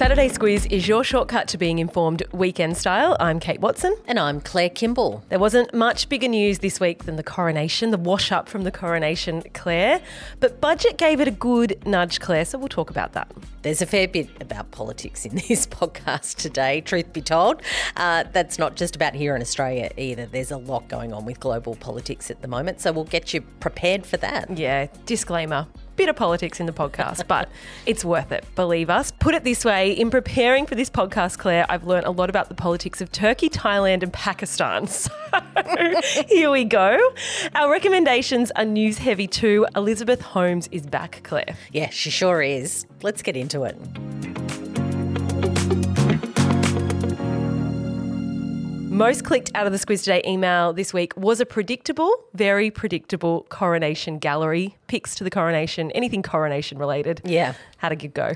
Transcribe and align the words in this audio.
Saturday 0.00 0.30
Squiz 0.30 0.66
is 0.72 0.88
your 0.88 1.04
shortcut 1.04 1.46
to 1.48 1.58
being 1.58 1.78
informed 1.78 2.22
weekend 2.32 2.78
style. 2.78 3.18
I'm 3.20 3.38
Kate 3.38 3.60
Watson. 3.60 3.94
And 4.06 4.18
I'm 4.18 4.40
Claire 4.40 4.70
Kimball. 4.70 5.22
There 5.28 5.38
wasn't 5.38 5.74
much 5.74 6.08
bigger 6.08 6.26
news 6.26 6.60
this 6.60 6.80
week 6.80 7.04
than 7.04 7.16
the 7.16 7.22
coronation, 7.22 7.90
the 7.90 7.98
wash 7.98 8.32
up 8.32 8.48
from 8.48 8.62
the 8.62 8.70
coronation, 8.70 9.42
Claire. 9.52 10.00
But 10.38 10.58
budget 10.58 10.96
gave 10.96 11.20
it 11.20 11.28
a 11.28 11.30
good 11.30 11.86
nudge, 11.86 12.18
Claire, 12.18 12.46
so 12.46 12.56
we'll 12.56 12.68
talk 12.68 12.88
about 12.88 13.12
that. 13.12 13.30
There's 13.60 13.82
a 13.82 13.86
fair 13.86 14.08
bit 14.08 14.30
about 14.40 14.70
politics 14.70 15.26
in 15.26 15.34
this 15.48 15.66
podcast 15.66 16.36
today, 16.36 16.80
truth 16.80 17.12
be 17.12 17.20
told. 17.20 17.60
Uh, 17.94 18.24
that's 18.32 18.58
not 18.58 18.76
just 18.76 18.96
about 18.96 19.14
here 19.14 19.36
in 19.36 19.42
Australia 19.42 19.90
either. 19.98 20.24
There's 20.24 20.50
a 20.50 20.56
lot 20.56 20.88
going 20.88 21.12
on 21.12 21.26
with 21.26 21.40
global 21.40 21.76
politics 21.76 22.30
at 22.30 22.40
the 22.40 22.48
moment, 22.48 22.80
so 22.80 22.90
we'll 22.90 23.04
get 23.04 23.34
you 23.34 23.42
prepared 23.42 24.06
for 24.06 24.16
that. 24.16 24.56
Yeah, 24.56 24.86
disclaimer 25.04 25.66
bit 26.00 26.08
of 26.08 26.16
politics 26.16 26.60
in 26.60 26.64
the 26.64 26.72
podcast, 26.72 27.26
but 27.28 27.50
it's 27.84 28.06
worth 28.06 28.32
it, 28.32 28.42
believe 28.54 28.88
us. 28.88 29.10
Put 29.10 29.34
it 29.34 29.44
this 29.44 29.66
way 29.66 29.92
in 29.92 30.08
preparing 30.10 30.64
for 30.64 30.74
this 30.74 30.88
podcast, 30.88 31.36
Claire, 31.36 31.66
I've 31.68 31.84
learned 31.84 32.06
a 32.06 32.10
lot 32.10 32.30
about 32.30 32.48
the 32.48 32.54
politics 32.54 33.02
of 33.02 33.12
Turkey, 33.12 33.50
Thailand, 33.50 34.02
and 34.02 34.10
Pakistan. 34.10 34.88
So 35.70 36.00
here 36.28 36.50
we 36.50 36.64
go. 36.64 36.98
Our 37.54 37.70
recommendations 37.70 38.50
are 38.56 38.64
news 38.64 38.98
heavy 38.98 39.26
too. 39.28 39.66
Elizabeth 39.76 40.20
Holmes 40.22 40.68
is 40.72 40.86
back, 40.86 41.20
Claire. 41.22 41.54
Yeah, 41.70 41.90
she 41.90 42.10
sure 42.10 42.42
is. 42.42 42.86
Let's 43.02 43.22
get 43.22 43.36
into 43.36 43.64
it. 43.64 43.76
Most 49.00 49.24
clicked 49.24 49.50
out 49.54 49.64
of 49.64 49.72
the 49.72 49.78
Squiz 49.78 50.04
Today 50.04 50.20
email 50.26 50.74
this 50.74 50.92
week 50.92 51.16
was 51.16 51.40
a 51.40 51.46
predictable, 51.46 52.22
very 52.34 52.70
predictable 52.70 53.46
coronation 53.48 54.18
gallery. 54.18 54.76
Pics 54.88 55.14
to 55.14 55.24
the 55.24 55.30
coronation, 55.30 55.90
anything 55.92 56.22
coronation 56.22 56.76
related. 56.76 57.22
Yeah. 57.24 57.54
How 57.78 57.88
did 57.88 58.04
it 58.04 58.12
go? 58.12 58.34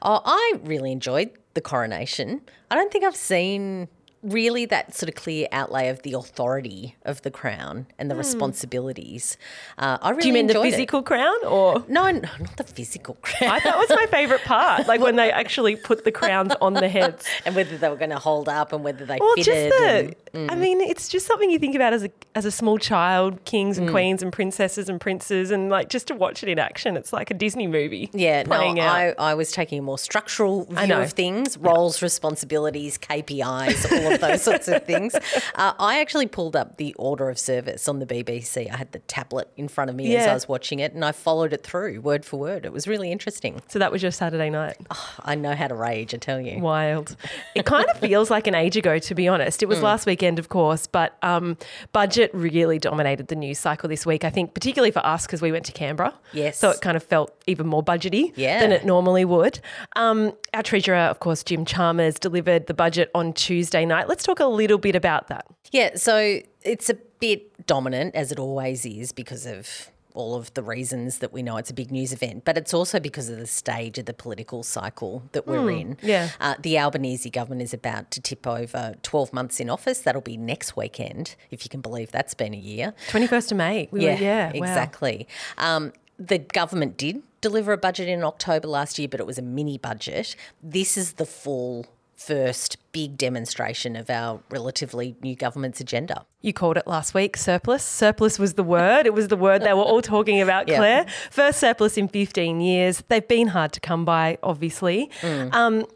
Oh, 0.00 0.22
I 0.24 0.54
really 0.64 0.90
enjoyed 0.90 1.32
the 1.52 1.60
coronation. 1.60 2.40
I 2.70 2.76
don't 2.76 2.90
think 2.90 3.04
I've 3.04 3.14
seen 3.14 3.88
really 4.26 4.64
that 4.66 4.94
sort 4.94 5.08
of 5.08 5.14
clear 5.14 5.46
outlay 5.52 5.88
of 5.88 6.02
the 6.02 6.12
authority 6.12 6.96
of 7.04 7.22
the 7.22 7.30
crown 7.30 7.86
and 7.98 8.10
the 8.10 8.14
Hmm. 8.14 8.18
responsibilities. 8.18 9.36
Uh, 9.78 9.98
I 10.02 10.10
really 10.10 10.22
Do 10.22 10.28
you 10.28 10.34
mean 10.34 10.46
the 10.46 10.52
enjoyed 10.54 10.66
it. 10.66 10.70
physical 10.72 11.02
crown 11.02 11.34
or? 11.46 11.84
No, 11.88 12.10
no, 12.10 12.20
not 12.40 12.56
the 12.56 12.64
physical 12.64 13.16
crown. 13.22 13.50
I, 13.52 13.60
that 13.60 13.76
was 13.78 13.88
my 13.90 14.06
favourite 14.06 14.42
part, 14.44 14.86
like 14.86 15.00
when 15.00 15.16
they 15.16 15.30
actually 15.42 15.76
put 15.76 16.04
the 16.04 16.12
crowns 16.12 16.52
on 16.60 16.74
the 16.74 16.88
heads. 16.88 17.24
and 17.46 17.54
whether 17.54 17.76
they 17.78 17.88
were 17.88 17.96
going 17.96 18.10
to 18.10 18.18
hold 18.18 18.48
up 18.48 18.72
and 18.72 18.82
whether 18.84 19.04
they 19.06 19.18
Well, 19.20 19.34
just 19.36 19.48
fitted. 19.50 20.16
the. 20.32 20.38
and- 20.38 20.50
I 20.50 20.54
mean, 20.54 20.80
it's 20.80 21.08
just 21.08 21.26
something 21.26 21.50
you 21.50 21.58
think 21.58 21.74
about 21.74 21.92
as 21.92 22.02
a 22.04 22.10
as 22.34 22.44
a 22.44 22.50
small 22.50 22.78
child, 22.78 23.42
kings 23.44 23.78
Mm. 23.78 23.82
and 23.82 23.90
queens 23.90 24.22
and 24.22 24.32
princesses 24.32 24.88
and 24.88 25.00
princes, 25.00 25.50
and 25.50 25.70
like 25.70 25.88
just 25.88 26.08
to 26.08 26.14
watch 26.14 26.42
it 26.42 26.48
in 26.48 26.58
action, 26.58 26.96
it's 26.96 27.12
like 27.12 27.30
a 27.30 27.34
Disney 27.34 27.66
movie. 27.66 28.10
yeah, 28.12 28.42
no, 28.42 28.54
out. 28.54 28.78
I, 28.78 29.14
I 29.18 29.34
was 29.34 29.52
taking 29.52 29.78
a 29.78 29.82
more 29.82 29.98
structural 29.98 30.64
view 30.64 30.94
of 30.94 31.12
things, 31.12 31.56
roles, 31.58 32.02
responsibilities, 32.02 32.98
KPIs, 32.98 33.90
all 33.90 34.12
of 34.12 34.15
those 34.20 34.42
sorts 34.42 34.68
of 34.68 34.84
things. 34.84 35.14
Uh, 35.54 35.72
I 35.78 36.00
actually 36.00 36.26
pulled 36.26 36.56
up 36.56 36.76
the 36.76 36.94
order 36.94 37.28
of 37.30 37.38
service 37.38 37.88
on 37.88 37.98
the 37.98 38.06
BBC. 38.06 38.70
I 38.72 38.76
had 38.76 38.92
the 38.92 38.98
tablet 39.00 39.48
in 39.56 39.68
front 39.68 39.90
of 39.90 39.96
me 39.96 40.14
as 40.16 40.26
I 40.26 40.34
was 40.34 40.48
watching 40.48 40.78
it, 40.80 40.92
and 40.94 41.04
I 41.04 41.12
followed 41.12 41.52
it 41.52 41.62
through 41.62 42.00
word 42.00 42.24
for 42.24 42.38
word. 42.38 42.64
It 42.64 42.72
was 42.72 42.86
really 42.88 43.10
interesting. 43.12 43.60
so 43.68 43.78
that 43.78 43.92
was 43.92 44.02
your 44.02 44.10
Saturday 44.12 44.50
night. 44.50 44.76
I 45.24 45.34
know 45.34 45.54
how 45.54 45.68
to 45.68 45.74
rage, 45.74 46.14
I 46.14 46.18
tell 46.18 46.40
you. 46.40 46.58
Wild. 46.60 47.16
It 47.54 47.64
kind 47.66 47.88
of 47.90 47.98
feels 48.00 48.30
like 48.30 48.46
an 48.46 48.54
age 48.54 48.76
ago, 48.76 48.98
to 48.98 49.14
be 49.14 49.28
honest. 49.28 49.60
Mm. 49.60 49.64
It 49.64 49.68
was 49.68 49.82
last 49.82 50.06
weekend, 50.06 50.38
of 50.38 50.48
course, 50.48 50.86
but 50.86 51.16
um, 51.22 51.56
budget 51.92 52.30
really 52.34 52.78
dominated 52.78 53.28
the 53.28 53.36
news 53.36 53.58
cycle 53.58 53.88
this 53.88 54.04
week. 54.06 54.24
I 54.24 54.30
think, 54.30 54.54
particularly 54.54 54.90
for 54.90 55.04
us, 55.04 55.26
because 55.26 55.42
we 55.42 55.52
went 55.52 55.64
to 55.66 55.72
Canberra. 55.72 56.14
Yes. 56.32 56.58
So 56.58 56.70
it 56.70 56.80
kind 56.80 56.96
of 56.96 57.02
felt 57.02 57.32
even 57.46 57.66
more 57.66 57.82
budgety 57.82 58.32
Yeah. 58.36 58.60
than 58.60 58.72
it 58.72 58.84
normally 58.84 59.24
would. 59.24 59.60
Um, 59.94 60.32
our 60.54 60.62
treasurer, 60.62 60.96
of 60.96 61.20
course, 61.20 61.42
Jim 61.42 61.64
Chalmers, 61.64 62.18
delivered 62.18 62.66
the 62.66 62.74
budget 62.74 63.10
on 63.14 63.32
Tuesday 63.32 63.84
night. 63.84 63.95
Let's 64.04 64.24
talk 64.24 64.40
a 64.40 64.46
little 64.46 64.78
bit 64.78 64.94
about 64.96 65.28
that. 65.28 65.46
Yeah, 65.72 65.96
so 65.96 66.40
it's 66.62 66.88
a 66.90 66.94
bit 66.94 67.66
dominant, 67.66 68.14
as 68.14 68.30
it 68.32 68.38
always 68.38 68.84
is, 68.86 69.12
because 69.12 69.46
of 69.46 69.90
all 70.14 70.34
of 70.34 70.52
the 70.54 70.62
reasons 70.62 71.18
that 71.18 71.30
we 71.30 71.42
know 71.42 71.58
it's 71.58 71.68
a 71.68 71.74
big 71.74 71.90
news 71.92 72.10
event, 72.10 72.42
but 72.46 72.56
it's 72.56 72.72
also 72.72 72.98
because 72.98 73.28
of 73.28 73.38
the 73.38 73.46
stage 73.46 73.98
of 73.98 74.06
the 74.06 74.14
political 74.14 74.62
cycle 74.62 75.22
that 75.32 75.46
we're 75.46 75.70
in. 75.70 75.98
yeah. 76.00 76.30
Uh, 76.40 76.54
the 76.62 76.78
Albanese 76.78 77.28
government 77.28 77.60
is 77.60 77.74
about 77.74 78.10
to 78.12 78.20
tip 78.22 78.46
over 78.46 78.94
12 79.02 79.32
months 79.34 79.60
in 79.60 79.68
office. 79.68 79.98
That'll 80.00 80.22
be 80.22 80.38
next 80.38 80.74
weekend, 80.74 81.34
if 81.50 81.64
you 81.64 81.68
can 81.68 81.82
believe 81.82 82.12
that's 82.12 82.32
been 82.32 82.54
a 82.54 82.58
year. 82.58 82.94
21st 83.10 83.50
of 83.52 83.58
May. 83.58 83.88
We 83.90 84.00
were- 84.06 84.12
yeah. 84.12 84.46
wow. 84.46 84.52
exactly. 84.54 85.28
Um, 85.58 85.92
the 86.18 86.38
government 86.38 86.96
did 86.96 87.22
deliver 87.42 87.72
a 87.74 87.76
budget 87.78 88.08
in 88.08 88.24
October 88.24 88.68
last 88.68 88.98
year, 88.98 89.08
but 89.08 89.20
it 89.20 89.26
was 89.26 89.36
a 89.36 89.42
mini 89.42 89.76
budget. 89.76 90.34
This 90.62 90.96
is 90.96 91.12
the 91.14 91.26
full 91.26 91.84
first 92.16 92.78
big 92.92 93.18
demonstration 93.18 93.94
of 93.94 94.08
our 94.08 94.40
relatively 94.50 95.14
new 95.22 95.36
government's 95.36 95.80
agenda. 95.80 96.24
You 96.40 96.52
called 96.52 96.76
it 96.76 96.86
last 96.86 97.12
week, 97.12 97.36
surplus. 97.36 97.84
Surplus 97.84 98.38
was 98.38 98.54
the 98.54 98.62
word. 98.62 99.04
It 99.04 99.12
was 99.12 99.28
the 99.28 99.36
word 99.36 99.62
they 99.62 99.74
were 99.74 99.82
all 99.82 100.00
talking 100.00 100.40
about, 100.40 100.66
Yeah. 100.68 100.78
Claire. 100.78 101.06
First 101.30 101.60
surplus 101.60 101.98
in 101.98 102.08
15 102.08 102.60
years. 102.60 103.02
They've 103.08 103.26
been 103.26 103.48
hard 103.48 103.72
to 103.72 103.80
come 103.80 104.04
by, 104.04 104.38
obviously. 104.42 105.10
Mm. 105.20 105.52
Um, 105.52 105.86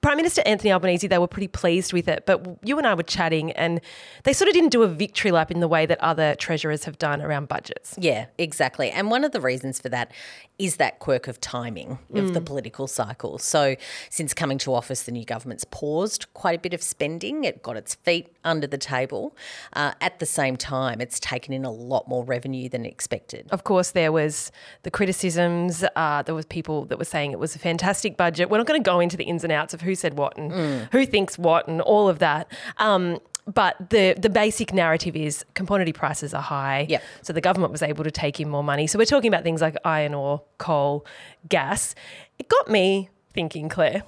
Prime 0.00 0.16
Minister 0.16 0.42
Anthony 0.46 0.72
Albanese, 0.72 1.06
they 1.06 1.18
were 1.18 1.26
pretty 1.26 1.48
pleased 1.48 1.92
with 1.92 2.08
it, 2.08 2.24
but 2.26 2.46
you 2.62 2.78
and 2.78 2.86
I 2.86 2.94
were 2.94 3.02
chatting 3.02 3.52
and 3.52 3.80
they 4.24 4.32
sort 4.32 4.48
of 4.48 4.54
didn't 4.54 4.70
do 4.70 4.82
a 4.82 4.88
victory 4.88 5.30
lap 5.30 5.50
in 5.50 5.60
the 5.60 5.68
way 5.68 5.86
that 5.86 6.00
other 6.00 6.34
treasurers 6.34 6.84
have 6.84 6.98
done 6.98 7.20
around 7.22 7.48
budgets. 7.48 7.94
Yeah, 7.98 8.26
exactly. 8.36 8.90
And 8.90 9.10
one 9.10 9.24
of 9.24 9.32
the 9.32 9.40
reasons 9.40 9.80
for 9.80 9.88
that 9.88 10.12
is 10.58 10.76
that 10.76 10.98
quirk 10.98 11.28
of 11.28 11.40
timing 11.40 11.98
of 12.14 12.34
the 12.34 12.40
political 12.40 12.88
cycle. 12.88 13.38
So, 13.38 13.76
since 14.10 14.34
coming 14.34 14.58
to 14.58 14.74
office, 14.74 15.04
the 15.04 15.12
new 15.12 15.24
government's 15.24 15.64
paused 15.64 16.26
quite 16.34 16.58
a 16.58 16.60
bit 16.60 16.74
of 16.74 16.82
spending. 16.82 17.44
It 17.44 17.62
got 17.62 17.76
its 17.76 17.94
feet 17.94 18.34
under 18.44 18.66
the 18.66 18.78
table. 18.78 19.36
Uh, 19.74 19.92
at 20.00 20.18
the 20.18 20.26
same 20.26 20.56
time, 20.56 21.00
it's 21.00 21.20
taken 21.20 21.54
in 21.54 21.64
a 21.64 21.70
lot 21.70 22.08
more 22.08 22.24
revenue 22.24 22.68
than 22.68 22.84
expected. 22.84 23.46
Of 23.50 23.62
course, 23.62 23.92
there 23.92 24.10
was 24.10 24.50
the 24.82 24.90
criticisms. 24.90 25.84
Uh, 25.94 26.22
there 26.22 26.34
was 26.34 26.46
people 26.46 26.86
that 26.86 26.98
were 26.98 27.04
saying 27.04 27.30
it 27.30 27.38
was 27.38 27.54
a 27.54 27.60
fantastic 27.60 28.16
budget. 28.16 28.50
We're 28.50 28.58
not 28.58 28.66
going 28.66 28.82
to 28.82 28.84
go 28.84 28.98
into 28.98 29.16
the 29.16 29.24
ins 29.24 29.44
and 29.44 29.52
outs 29.52 29.74
of 29.74 29.82
who 29.82 29.87
said 29.94 30.16
what 30.18 30.36
and 30.36 30.50
Mm. 30.52 30.88
who 30.92 31.06
thinks 31.06 31.38
what 31.38 31.68
and 31.68 31.80
all 31.80 32.08
of 32.08 32.18
that. 32.20 32.50
Um, 32.78 33.18
but 33.46 33.76
the 33.90 34.14
the 34.18 34.28
basic 34.28 34.74
narrative 34.74 35.16
is 35.16 35.44
commodity 35.54 35.92
prices 35.92 36.34
are 36.34 36.42
high. 36.42 36.86
Yep. 36.88 37.02
So 37.22 37.32
the 37.32 37.40
government 37.40 37.72
was 37.72 37.82
able 37.82 38.04
to 38.04 38.10
take 38.10 38.40
in 38.40 38.48
more 38.50 38.62
money. 38.64 38.86
So 38.86 38.98
we're 38.98 39.06
talking 39.06 39.28
about 39.32 39.42
things 39.42 39.62
like 39.62 39.76
iron 39.84 40.12
ore, 40.14 40.42
coal, 40.58 41.06
gas. 41.48 41.94
It 42.38 42.48
got 42.48 42.68
me 42.68 43.08
thinking, 43.32 43.68
Claire. 43.68 44.02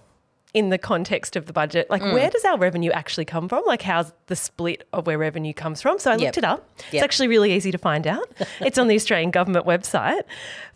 In 0.52 0.70
the 0.70 0.78
context 0.78 1.36
of 1.36 1.46
the 1.46 1.52
budget, 1.52 1.88
like 1.90 2.02
Mm. 2.02 2.12
where 2.12 2.28
does 2.28 2.44
our 2.44 2.58
revenue 2.58 2.90
actually 2.90 3.24
come 3.24 3.48
from? 3.48 3.62
Like, 3.66 3.82
how's 3.82 4.12
the 4.26 4.34
split 4.34 4.84
of 4.92 5.06
where 5.06 5.16
revenue 5.16 5.52
comes 5.54 5.80
from? 5.80 6.00
So 6.00 6.10
I 6.10 6.14
Yep. 6.14 6.20
looked 6.22 6.38
it 6.38 6.44
up. 6.44 6.68
It's 6.90 7.04
actually 7.04 7.28
really 7.28 7.52
easy 7.52 7.70
to 7.70 7.78
find 7.78 8.04
out. 8.04 8.28
it's 8.60 8.76
on 8.76 8.88
the 8.88 8.96
Australian 8.96 9.30
government 9.30 9.64
website. 9.64 10.22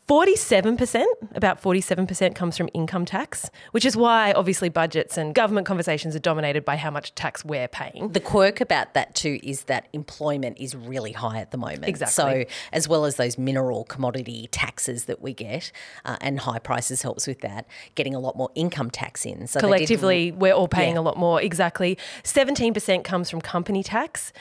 47%, 0.09 1.04
about 1.34 1.62
47% 1.62 2.34
comes 2.34 2.59
from 2.59 2.68
income 2.74 3.06
tax, 3.06 3.51
which 3.71 3.86
is 3.86 3.97
why 3.97 4.33
obviously 4.33 4.68
budgets 4.68 5.16
and 5.16 5.34
government 5.34 5.66
conversations 5.66 6.15
are 6.15 6.18
dominated 6.21 6.62
by 6.62 6.77
how 6.77 6.91
much 6.91 7.15
tax 7.15 7.42
we're 7.42 7.68
paying. 7.68 8.09
The 8.12 8.21
quirk 8.21 8.60
about 8.60 8.92
that 8.92 9.15
too 9.15 9.41
is 9.42 9.65
that 9.65 9.89
employment 9.95 10.59
is 10.60 10.77
really 10.77 11.12
high 11.12 11.39
at 11.39 11.53
the 11.53 11.56
moment. 11.56 11.86
Exactly. 11.86 12.45
So, 12.45 12.45
as 12.72 12.86
well 12.86 13.06
as 13.06 13.16
those 13.16 13.39
mineral 13.39 13.84
commodity 13.84 14.48
taxes 14.51 15.06
that 15.06 15.22
we 15.22 15.33
get, 15.33 15.72
uh, 16.04 16.18
and 16.21 16.41
high 16.41 16.59
prices 16.59 17.01
helps 17.01 17.27
with 17.27 17.41
that, 17.41 17.66
getting 17.95 18.15
a 18.15 18.21
lot 18.21 18.36
more 18.36 18.51
income 18.54 18.91
tax 18.91 19.24
in. 19.24 19.47
So 19.47 19.59
Collectively, 19.59 20.33
we're 20.33 20.53
all 20.53 20.68
paying 20.68 20.95
Yeah. 20.97 21.01
a 21.01 21.03
lot 21.03 21.16
more. 21.16 21.41
Exactly. 21.41 21.97
17% 22.24 23.04
comes 23.04 23.30
from 23.30 23.41
company 23.41 23.83
tax. 23.83 24.33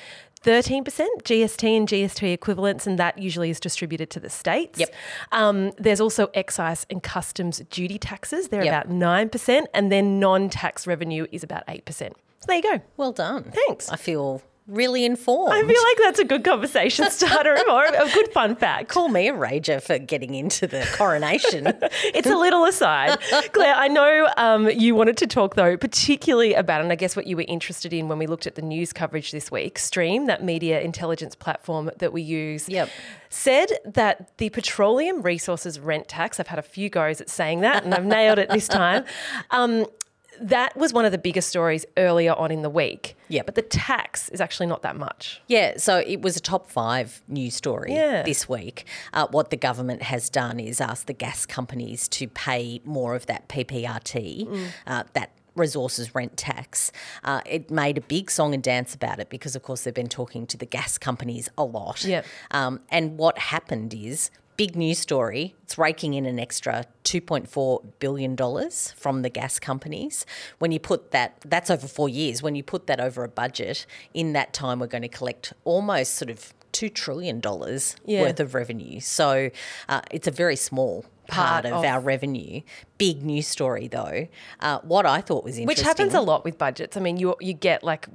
13% 0.43 0.83
GST 1.23 1.77
and 1.77 1.87
GST 1.87 2.33
equivalents, 2.33 2.85
and 2.85 2.99
that 2.99 3.17
usually 3.17 3.49
is 3.49 3.59
distributed 3.59 4.09
to 4.11 4.19
the 4.19 4.29
states. 4.29 4.79
Yep. 4.79 4.93
Um, 5.31 5.71
there's 5.77 6.01
also 6.01 6.29
excise 6.33 6.85
and 6.89 7.01
customs 7.01 7.61
duty 7.69 7.97
taxes. 7.97 8.49
They're 8.49 8.63
Yep. 8.63 8.85
about 8.85 8.93
9%, 8.93 9.65
and 9.73 9.91
then 9.91 10.19
non 10.19 10.49
tax 10.49 10.85
revenue 10.85 11.27
is 11.31 11.43
about 11.43 11.63
8%. 11.67 12.13
So 12.39 12.45
there 12.47 12.57
you 12.57 12.63
go. 12.63 12.81
well 12.97 13.13
done. 13.13 13.43
Thanks. 13.67 13.89
I 13.89 13.95
feel 13.95 14.41
really 14.67 15.03
informed. 15.03 15.53
I 15.53 15.61
feel 15.61 15.83
like 15.83 15.97
that's 15.99 16.19
a 16.19 16.23
good 16.23 16.43
conversation 16.43 17.05
starter 17.11 17.57
or 17.69 17.85
a 17.85 18.09
good 18.13 18.31
fun 18.31 18.55
fact. 18.55 18.89
Call 18.89 19.09
me 19.09 19.27
a 19.27 19.33
rager 19.33 19.81
for 19.81 19.99
getting 19.99 20.35
into 20.35 20.67
the 20.67 20.87
coronation. 20.93 21.67
it's 22.13 22.29
a 22.29 22.35
little 22.35 22.65
aside. 22.65 23.19
Claire, 23.51 23.75
I 23.75 23.87
know 23.87 24.29
um, 24.37 24.69
you 24.69 24.95
wanted 24.95 25.17
to 25.17 25.27
talk, 25.27 25.55
though, 25.55 25.75
particularly 25.75 26.53
about, 26.53 26.81
and 26.81 26.91
I 26.91 26.95
guess 26.95 27.15
what 27.15 27.27
you 27.27 27.35
were 27.35 27.45
interested 27.47 27.93
in 27.93 28.07
when 28.07 28.17
we 28.17 28.27
looked 28.27 28.47
at 28.47 28.55
the 28.55 28.61
news 28.61 28.93
coverage 28.93 29.31
this 29.31 29.51
week, 29.51 29.77
Streem, 29.77 30.27
that 30.27 30.43
media 30.43 30.81
intelligence 30.81 31.35
platform 31.35 31.91
that 31.97 32.13
we 32.13 32.21
use. 32.21 32.69
Yep. 32.69 32.89
Said 33.29 33.71
that 33.83 34.37
the 34.37 34.49
petroleum 34.49 35.23
resources 35.23 35.79
rent 35.79 36.07
tax, 36.07 36.39
I've 36.39 36.47
had 36.47 36.59
a 36.59 36.63
few 36.63 36.89
goes 36.89 37.19
at 37.19 37.29
saying 37.29 37.61
that 37.61 37.83
and 37.83 37.93
I've 37.93 38.05
nailed 38.05 38.37
it 38.37 38.49
this 38.49 38.67
time, 38.67 39.05
um, 39.51 39.85
that 40.41 40.75
was 40.75 40.93
one 40.93 41.05
of 41.05 41.11
the 41.11 41.17
biggest 41.17 41.49
stories 41.49 41.85
earlier 41.97 42.33
on 42.33 42.51
in 42.51 42.61
the 42.61 42.69
week. 42.69 43.15
Yeah. 43.29 43.43
But 43.45 43.55
the 43.55 43.61
tax 43.61 44.29
is 44.29 44.41
actually 44.41 44.67
not 44.67 44.81
that 44.83 44.95
much. 44.95 45.41
Yeah, 45.47 45.77
so 45.77 45.97
it 45.99 46.21
was 46.21 46.35
a 46.37 46.41
top 46.41 46.69
five 46.69 47.21
news 47.27 47.55
story 47.55 47.93
Yeah. 47.93 48.23
this 48.23 48.47
week. 48.49 48.85
Uh, 49.13 49.27
what 49.31 49.49
the 49.49 49.57
government 49.57 50.03
has 50.03 50.29
done 50.29 50.59
is 50.59 50.79
asked 50.81 51.07
the 51.07 51.13
gas 51.13 51.45
companies 51.45 52.07
to 52.09 52.27
pay 52.27 52.81
more 52.83 53.15
of 53.15 53.25
that 53.27 53.47
PPRT, 53.47 54.47
Mm. 54.47 54.67
uh, 54.87 55.03
that 55.13 55.31
resources 55.55 56.15
rent 56.15 56.35
tax. 56.35 56.91
Uh, 57.23 57.41
it 57.45 57.69
made 57.69 57.97
a 57.97 58.01
big 58.01 58.31
song 58.31 58.55
and 58.55 58.63
dance 58.63 58.95
about 58.95 59.19
it 59.19 59.29
because, 59.29 59.55
of 59.55 59.61
course, 59.61 59.83
they've 59.83 59.93
been 59.93 60.07
talking 60.09 60.47
to 60.47 60.57
the 60.57 60.65
gas 60.65 60.97
companies 60.97 61.47
a 61.57 61.63
lot. 61.63 62.03
Yep. 62.03 62.25
Um, 62.51 62.79
and 62.89 63.17
what 63.19 63.37
happened 63.37 63.93
is 63.93 64.31
big 64.57 64.75
news 64.75 64.99
story. 64.99 65.55
It's 65.63 65.77
raking 65.77 66.13
in 66.13 66.25
an 66.25 66.39
extra 66.39 66.85
$2.4 67.03 67.83
billion 67.99 68.35
from 68.95 69.21
the 69.21 69.29
gas 69.29 69.59
companies. 69.59 70.25
When 70.59 70.71
you 70.71 70.79
put 70.79 71.11
that, 71.11 71.37
that's 71.45 71.69
over 71.69 71.87
four 71.87 72.09
years. 72.09 72.41
When 72.43 72.55
you 72.55 72.63
put 72.63 72.87
that 72.87 72.99
over 72.99 73.23
a 73.23 73.29
budget, 73.29 73.85
in 74.13 74.33
that 74.33 74.53
time, 74.53 74.79
we're 74.79 74.87
going 74.87 75.01
to 75.03 75.07
collect 75.07 75.53
almost 75.63 76.13
sort 76.15 76.29
of 76.29 76.53
$2 76.73 76.93
trillion 76.93 77.41
Yeah. 78.05 78.21
worth 78.21 78.39
of 78.39 78.53
revenue. 78.53 78.99
So 78.99 79.49
uh, 79.89 80.01
it's 80.11 80.27
a 80.27 80.31
very 80.31 80.55
small 80.55 81.05
part, 81.27 81.63
Part 81.63 81.65
of, 81.65 81.73
of- 81.73 81.85
our 81.85 81.99
revenue. 81.99 82.61
Big 82.97 83.23
news 83.23 83.47
story, 83.47 83.87
though. 83.87 84.27
Uh, 84.59 84.79
what 84.79 85.05
I 85.05 85.21
thought 85.21 85.43
was 85.43 85.57
interesting. 85.57 85.67
Which 85.67 85.81
happens 85.81 86.13
a 86.13 86.21
lot 86.21 86.43
with 86.43 86.57
budgets. 86.57 86.97
I 86.97 86.99
mean, 86.99 87.17
you 87.17 87.35
you 87.39 87.53
get 87.53 87.83
like 87.83 88.07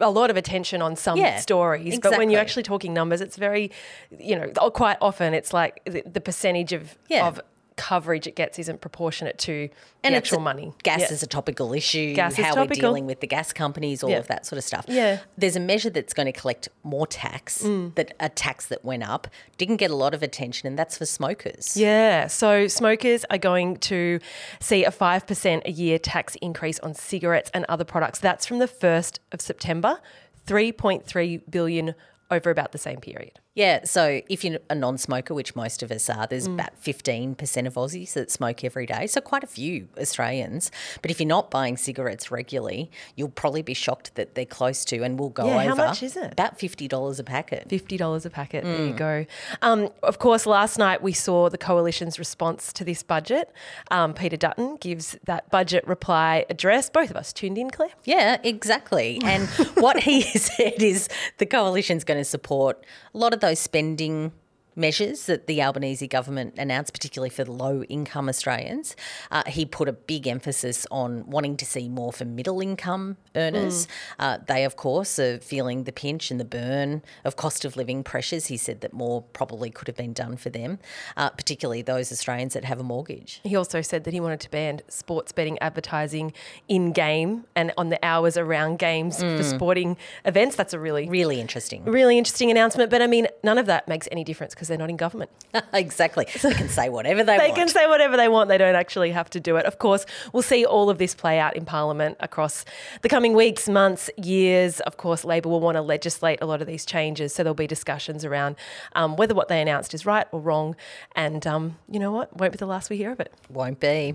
a 0.00 0.10
lot 0.10 0.30
of 0.30 0.36
attention 0.36 0.82
on 0.82 0.96
some 0.96 1.18
Yeah, 1.18 1.38
stories, 1.38 1.98
but 2.00 2.16
when 2.18 2.30
you're 2.30 2.40
actually 2.40 2.62
talking 2.62 2.92
numbers, 2.92 3.20
it's 3.20 3.36
very, 3.36 3.70
you 4.18 4.36
know, 4.36 4.48
quite 4.70 4.98
often 5.00 5.34
it's 5.34 5.52
like 5.52 5.80
the, 5.84 6.02
the 6.04 6.20
percentage 6.20 6.72
of 6.72 6.96
Yeah. 7.08 7.26
of 7.26 7.40
coverage 7.76 8.26
it 8.26 8.34
gets 8.34 8.58
isn't 8.58 8.80
proportionate 8.80 9.36
to 9.38 9.68
and 10.02 10.14
the 10.14 10.16
actual 10.16 10.38
a- 10.38 10.40
money. 10.40 10.72
Gas 10.82 11.00
Yeah. 11.00 11.12
is 11.12 11.22
a 11.22 11.26
topical 11.26 11.72
issue. 11.74 12.14
Gas 12.14 12.38
is 12.38 12.44
how 12.44 12.56
we're 12.56 12.66
dealing 12.68 13.06
with 13.06 13.20
the 13.20 13.26
gas 13.26 13.52
companies, 13.52 14.02
all 14.02 14.10
Yeah. 14.10 14.16
of 14.18 14.28
that 14.28 14.46
sort 14.46 14.56
of 14.58 14.64
stuff. 14.64 14.86
Yeah. 14.88 15.18
There's 15.36 15.56
a 15.56 15.60
measure 15.60 15.90
that's 15.90 16.14
going 16.14 16.26
to 16.26 16.32
collect 16.32 16.68
more 16.82 17.06
tax, 17.06 17.62
Mm. 17.62 17.94
that 17.96 18.14
a 18.18 18.28
tax 18.30 18.66
that 18.66 18.84
went 18.84 19.02
up, 19.08 19.28
didn't 19.58 19.76
get 19.76 19.90
a 19.90 19.94
lot 19.96 20.14
of 20.14 20.22
attention, 20.22 20.66
and 20.66 20.78
that's 20.78 20.96
for 20.96 21.04
smokers. 21.06 21.76
Yeah, 21.76 22.28
so 22.28 22.66
smokers 22.68 23.24
are 23.30 23.38
going 23.38 23.76
to 23.78 24.20
see 24.60 24.84
a 24.84 24.90
5% 24.90 25.62
a 25.66 25.70
year 25.70 25.98
tax 25.98 26.34
increase 26.40 26.78
on 26.80 26.94
cigarettes 26.94 27.50
and 27.52 27.66
other 27.68 27.84
products. 27.84 28.18
That's 28.20 28.46
from 28.46 28.58
the 28.58 28.68
1st 28.68 29.18
of 29.32 29.40
September, 29.40 30.00
3.3 30.46 31.42
billion 31.50 31.94
over 32.30 32.50
about 32.50 32.72
the 32.72 32.78
same 32.78 33.00
period. 33.00 33.38
Yeah, 33.56 33.80
so 33.84 34.20
if 34.28 34.44
you're 34.44 34.58
a 34.70 34.74
non-smoker, 34.74 35.32
which 35.34 35.56
most 35.56 35.82
of 35.82 35.90
us 35.90 36.08
are, 36.10 36.26
Mm. 36.26 36.28
there's 36.28 36.46
about 36.46 36.78
15% 36.80 37.66
of 37.66 37.74
Aussies 37.74 38.12
that 38.12 38.30
smoke 38.30 38.62
every 38.62 38.84
day, 38.86 39.06
so 39.06 39.20
quite 39.22 39.42
a 39.42 39.46
few 39.46 39.88
Australians. 39.98 40.70
But 41.02 41.10
if 41.10 41.18
you're 41.20 41.26
not 41.26 41.50
buying 41.50 41.78
cigarettes 41.78 42.30
regularly, 42.30 42.90
you'll 43.16 43.30
probably 43.30 43.62
be 43.62 43.72
shocked 43.72 44.14
that 44.14 44.34
they're 44.34 44.44
close 44.44 44.84
to 44.84 45.02
and 45.02 45.18
will 45.18 45.30
go 45.30 45.46
Yeah, 45.46 45.56
over. 45.56 45.68
how 45.70 45.74
much 45.88 46.02
is 46.02 46.16
it? 46.18 46.32
About 46.32 46.58
$50 46.58 47.18
a 47.18 47.24
packet. 47.24 47.66
$50 47.68 48.26
a 48.26 48.30
packet. 48.30 48.62
There 48.64 48.86
you 48.86 48.92
go. 48.92 49.24
Um, 49.62 49.88
of 50.02 50.18
course, 50.18 50.44
last 50.44 50.78
night 50.78 51.02
we 51.02 51.14
saw 51.14 51.48
the 51.48 51.56
coalition's 51.58 52.18
response 52.18 52.74
to 52.74 52.84
this 52.84 53.02
budget. 53.02 53.50
Um, 53.90 54.12
Peter 54.12 54.36
Dutton 54.36 54.76
gives 54.76 55.16
that 55.24 55.50
budget 55.50 55.86
reply 55.88 56.44
address. 56.50 56.90
Both 56.90 57.08
of 57.10 57.16
us 57.16 57.32
tuned 57.32 57.56
in, 57.56 57.70
Claire. 57.70 57.88
Yeah, 58.04 58.36
exactly. 58.44 59.18
And 59.24 59.48
what 59.76 60.00
he 60.00 60.20
said 60.22 60.82
is 60.82 61.08
the 61.38 61.46
coalition's 61.46 62.04
going 62.04 62.20
to 62.20 62.24
support 62.24 62.84
a 63.14 63.18
lot 63.18 63.32
of 63.32 63.40
those 63.46 63.60
spending 63.60 64.32
measures 64.76 65.26
that 65.26 65.46
the 65.46 65.60
Albanese 65.62 66.06
government 66.06 66.54
announced, 66.58 66.92
particularly 66.92 67.30
for 67.30 67.44
low 67.44 67.82
income 67.84 68.28
Australians. 68.28 68.94
Uh, 69.30 69.42
he 69.46 69.64
put 69.66 69.88
a 69.88 69.92
big 69.92 70.26
emphasis 70.28 70.86
on 70.90 71.24
wanting 71.28 71.56
to 71.56 71.64
see 71.64 71.88
more 71.88 72.12
for 72.12 72.24
middle 72.24 72.60
income 72.60 73.16
earners. 73.34 73.88
Uh, 74.18 74.38
they, 74.46 74.64
of 74.64 74.76
course, 74.76 75.18
are 75.18 75.38
feeling 75.38 75.84
the 75.84 75.92
pinch 75.92 76.30
and 76.30 76.38
the 76.38 76.44
burn 76.44 77.02
of 77.24 77.36
cost 77.36 77.64
of 77.64 77.76
living 77.76 78.04
pressures. 78.04 78.46
He 78.46 78.56
said 78.56 78.82
that 78.82 78.92
more 78.92 79.22
probably 79.22 79.70
could 79.70 79.88
have 79.88 79.96
been 79.96 80.12
done 80.12 80.36
for 80.36 80.50
them, 80.50 80.78
uh, 81.16 81.30
particularly 81.30 81.82
those 81.82 82.12
Australians 82.12 82.52
that 82.54 82.64
have 82.64 82.78
a 82.78 82.84
mortgage. 82.84 83.40
He 83.44 83.56
also 83.56 83.80
said 83.80 84.04
that 84.04 84.12
he 84.12 84.20
wanted 84.20 84.40
to 84.40 84.50
ban 84.50 84.80
sports 84.88 85.32
betting 85.32 85.58
advertising 85.60 86.32
in 86.68 86.92
game 86.92 87.44
and 87.54 87.72
on 87.78 87.88
the 87.88 87.98
hours 88.04 88.36
around 88.36 88.78
games 88.78 89.20
for 89.20 89.42
sporting 89.42 89.96
events. 90.24 90.56
That's 90.56 90.74
a 90.74 90.78
really, 90.78 91.08
Really 91.08 91.40
interesting. 91.40 91.84
really 91.84 92.18
interesting 92.18 92.50
announcement. 92.50 92.90
But 92.90 93.00
I 93.00 93.06
mean, 93.06 93.26
none 93.42 93.56
of 93.58 93.66
that 93.66 93.88
makes 93.88 94.06
any 94.12 94.22
difference 94.24 94.54
because 94.54 94.65
they're 94.68 94.78
not 94.78 94.90
in 94.90 94.96
government. 94.96 95.30
exactly. 95.72 96.26
They 96.46 96.54
can 96.54 96.68
say 96.68 96.88
whatever 96.90 97.24
they, 97.24 97.36
They 97.36 97.44
want. 97.44 97.54
They 97.54 97.60
can 97.60 97.68
say 97.68 97.86
whatever 97.88 98.16
they 98.16 98.28
want. 98.28 98.48
They 98.48 98.58
don't 98.58 98.76
actually 98.76 99.10
have 99.10 99.28
to 99.30 99.40
do 99.40 99.56
it. 99.56 99.66
Of 99.66 99.78
course, 99.78 100.06
we'll 100.32 100.44
see 100.44 100.64
all 100.64 100.88
of 100.90 100.98
this 100.98 101.12
play 101.14 101.40
out 101.40 101.56
in 101.56 101.64
Parliament 101.64 102.16
across 102.20 102.64
the 103.02 103.08
coming 103.08 103.34
weeks, 103.34 103.68
months, 103.68 104.08
years. 104.16 104.78
Of 104.80 104.96
course, 104.96 105.24
Labor 105.24 105.48
will 105.48 105.60
want 105.60 105.76
to 105.76 105.82
legislate 105.82 106.38
a 106.40 106.46
lot 106.46 106.60
of 106.60 106.68
these 106.68 106.86
changes. 106.86 107.34
So 107.34 107.42
there'll 107.42 107.54
be 107.54 107.66
discussions 107.66 108.24
around 108.24 108.54
um, 108.94 109.16
whether 109.16 109.34
what 109.34 109.48
they 109.48 109.60
announced 109.60 109.92
is 109.92 110.06
right 110.06 110.26
or 110.30 110.40
wrong. 110.40 110.76
And 111.16 111.44
um, 111.46 111.78
you 111.90 111.98
know 111.98 112.12
what? 112.12 112.36
Won't 112.36 112.52
be 112.52 112.58
the 112.58 112.66
last 112.66 112.88
we 112.88 112.96
hear 112.96 113.10
of 113.10 113.18
it. 113.18 113.32
Won't 113.50 113.80
be. 113.80 114.14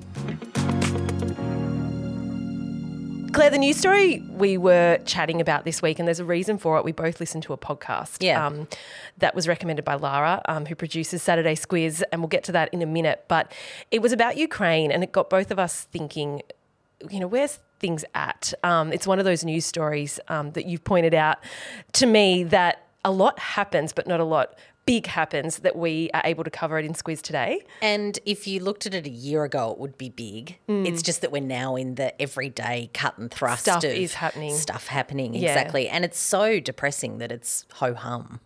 Claire, 3.34 3.50
the 3.50 3.58
news 3.58 3.78
story 3.78 4.20
we 4.30 4.58
were 4.58 5.00
chatting 5.06 5.40
about 5.40 5.64
this 5.64 5.82
week, 5.82 6.00
and 6.00 6.08
there's 6.08 6.20
a 6.20 6.26
reason 6.26 6.58
for 6.58 6.78
it. 6.78 6.84
We 6.84 6.92
both 6.92 7.22
listened 7.22 7.44
to 7.44 7.54
a 7.54 7.58
podcast 7.58 8.18
Yeah. 8.22 8.46
um, 8.46 8.68
that 9.20 9.34
was 9.36 9.48
recommended 9.48 9.86
by 9.86 9.96
Lara, 9.96 10.42
um, 10.50 10.66
who 10.66 10.76
produces 10.76 11.24
Saturday 11.24 11.56
Squiz, 11.56 12.04
and 12.12 12.22
we'll 12.22 12.28
get 12.28 12.44
to 12.46 12.52
that 12.52 12.74
in 12.74 12.82
a 12.82 12.86
minute. 12.86 13.24
But 13.30 13.54
it 13.90 14.02
was 14.02 14.12
about 14.12 14.36
Ukraine, 14.36 14.92
and 14.92 15.02
it 15.02 15.14
got 15.14 15.30
both 15.30 15.50
of 15.50 15.60
us 15.60 15.88
thinking, 15.94 16.42
you 17.10 17.22
know, 17.22 17.28
where's 17.28 17.60
things 17.80 18.04
at? 18.14 18.54
Um, 18.66 18.92
it's 18.92 19.08
one 19.08 19.18
of 19.18 19.24
those 19.24 19.46
news 19.46 19.66
stories 19.66 20.20
um, 20.28 20.52
that 20.52 20.66
you've 20.66 20.84
pointed 20.84 21.14
out 21.14 21.38
to 21.94 22.06
me 22.06 22.44
that 22.44 22.86
a 23.06 23.12
lot 23.12 23.40
happens, 23.40 23.94
but 23.94 24.08
not 24.08 24.20
a 24.20 24.26
lot 24.26 24.56
big 24.86 25.06
happens 25.08 25.60
that 25.60 25.76
we 25.76 26.10
are 26.14 26.22
able 26.26 26.44
to 26.44 26.50
cover 26.50 26.80
it 26.80 26.86
in 26.86 26.94
Squiz 26.94 27.22
today. 27.22 27.64
And 27.82 28.18
if 28.26 28.48
you 28.48 28.60
looked 28.60 28.86
at 28.86 28.94
it 28.94 29.06
a 29.06 29.10
year 29.12 29.44
ago, 29.44 29.72
it 29.72 29.78
would 29.78 29.98
be 29.98 30.10
big. 30.10 30.58
Mm. 30.68 30.88
It's 30.88 31.02
just 31.02 31.22
that 31.22 31.32
we're 31.32 31.42
now 31.42 31.76
in 31.76 31.96
the 31.96 32.20
everyday 32.22 32.90
cut 32.94 33.18
and 33.18 33.30
thrust 33.32 33.64
Stuff 33.64 33.84
of 33.84 33.92
is 33.92 34.16
happening. 34.16 34.56
Stuff 34.56 34.88
happening, 34.88 35.34
Yeah. 35.36 35.50
exactly. 35.52 35.88
And 35.88 36.04
it's 36.04 36.20
so 36.20 36.60
depressing 36.60 37.20
that 37.20 37.32
it's 37.32 37.66
ho 37.74 37.94
hum. 37.94 38.40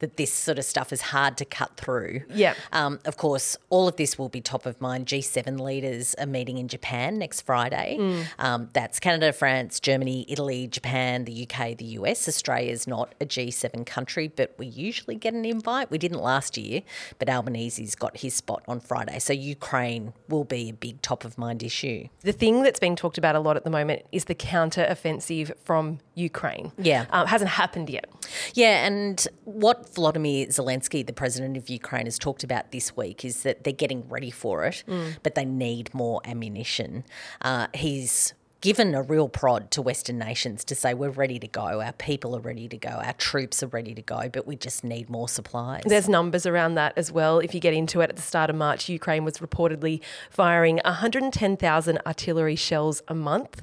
That 0.00 0.16
this 0.16 0.32
sort 0.32 0.58
of 0.58 0.64
stuff 0.64 0.92
is 0.92 1.00
hard 1.00 1.36
to 1.38 1.44
cut 1.44 1.76
through. 1.76 2.22
Yeah. 2.32 2.54
Um, 2.72 3.00
of 3.04 3.16
course, 3.16 3.56
all 3.68 3.88
of 3.88 3.96
this 3.96 4.18
will 4.18 4.28
be 4.28 4.40
top 4.40 4.64
of 4.66 4.80
mind. 4.80 5.06
G7 5.06 5.58
leaders 5.60 6.14
are 6.14 6.26
meeting 6.26 6.58
in 6.58 6.68
Japan 6.68 7.18
next 7.18 7.42
Friday. 7.42 7.96
Mm. 7.98 8.26
Um, 8.38 8.68
that's 8.72 9.00
Canada, 9.00 9.32
France, 9.32 9.80
Germany, 9.80 10.24
Italy, 10.28 10.66
Japan, 10.68 11.24
the 11.24 11.48
UK, 11.48 11.76
the 11.76 11.84
US. 11.84 12.28
Australia 12.28 12.70
is 12.70 12.86
not 12.86 13.14
a 13.20 13.26
G7 13.26 13.84
country, 13.86 14.28
but 14.28 14.54
we 14.58 14.66
usually 14.66 15.16
get 15.16 15.34
an 15.34 15.44
invite. 15.44 15.90
We 15.90 15.98
didn't 15.98 16.20
last 16.20 16.56
year, 16.56 16.82
but 17.18 17.28
Albanese's 17.28 17.94
got 17.94 18.18
his 18.18 18.34
spot 18.34 18.62
on 18.68 18.80
Friday. 18.80 19.18
So 19.18 19.32
Ukraine 19.32 20.12
will 20.28 20.44
be 20.44 20.70
a 20.70 20.72
big 20.72 21.02
top 21.02 21.24
of 21.24 21.38
mind 21.38 21.62
issue. 21.62 22.08
The 22.20 22.32
thing 22.32 22.62
that's 22.62 22.80
being 22.80 22.96
talked 22.96 23.18
about 23.18 23.34
a 23.34 23.40
lot 23.40 23.56
at 23.56 23.64
the 23.64 23.70
moment 23.70 24.02
is 24.12 24.26
the 24.26 24.34
counter 24.34 24.86
offensive 24.88 25.52
from 25.64 25.98
Ukraine. 26.14 26.72
Yeah. 26.78 27.06
Um, 27.10 27.26
hasn't 27.26 27.50
happened 27.50 27.90
yet. 27.90 28.06
Yeah, 28.54 28.86
and 28.86 29.26
what 29.44 29.87
Volodymyr 29.94 30.48
Zelensky, 30.48 31.06
the 31.06 31.12
president 31.12 31.56
of 31.56 31.68
Ukraine, 31.68 32.06
has 32.06 32.18
talked 32.18 32.44
about 32.44 32.72
this 32.72 32.96
week 32.96 33.24
is 33.24 33.42
that 33.42 33.64
they're 33.64 33.72
getting 33.72 34.08
ready 34.08 34.30
for 34.30 34.64
it, 34.64 34.84
but 35.22 35.34
they 35.34 35.44
need 35.44 35.92
more 35.94 36.20
ammunition. 36.24 37.04
Uh, 37.42 37.66
he's 37.74 38.34
given 38.60 38.94
a 38.94 39.02
real 39.02 39.28
prod 39.28 39.70
to 39.70 39.80
Western 39.80 40.18
nations 40.18 40.64
to 40.64 40.74
say 40.74 40.92
we're 40.94 41.10
ready 41.10 41.38
to 41.38 41.46
go, 41.46 41.80
our 41.80 41.92
people 41.92 42.34
are 42.36 42.40
ready 42.40 42.68
to 42.68 42.76
go, 42.76 42.88
our 42.88 43.12
troops 43.14 43.62
are 43.62 43.68
ready 43.68 43.94
to 43.94 44.02
go, 44.02 44.28
but 44.32 44.46
we 44.46 44.56
just 44.56 44.82
need 44.82 45.08
more 45.08 45.28
supplies. 45.28 45.82
There's 45.86 46.08
numbers 46.08 46.44
around 46.44 46.74
that 46.74 46.92
as 46.96 47.12
well. 47.12 47.38
If 47.38 47.54
you 47.54 47.60
get 47.60 47.74
into 47.74 48.00
it, 48.00 48.10
at 48.10 48.16
the 48.16 48.22
start 48.22 48.50
of 48.50 48.56
March, 48.56 48.88
Ukraine 48.88 49.24
was 49.24 49.38
reportedly 49.38 50.00
firing 50.30 50.80
110,000 50.84 51.98
artillery 52.06 52.56
shells 52.56 53.02
a 53.06 53.14
month. 53.14 53.62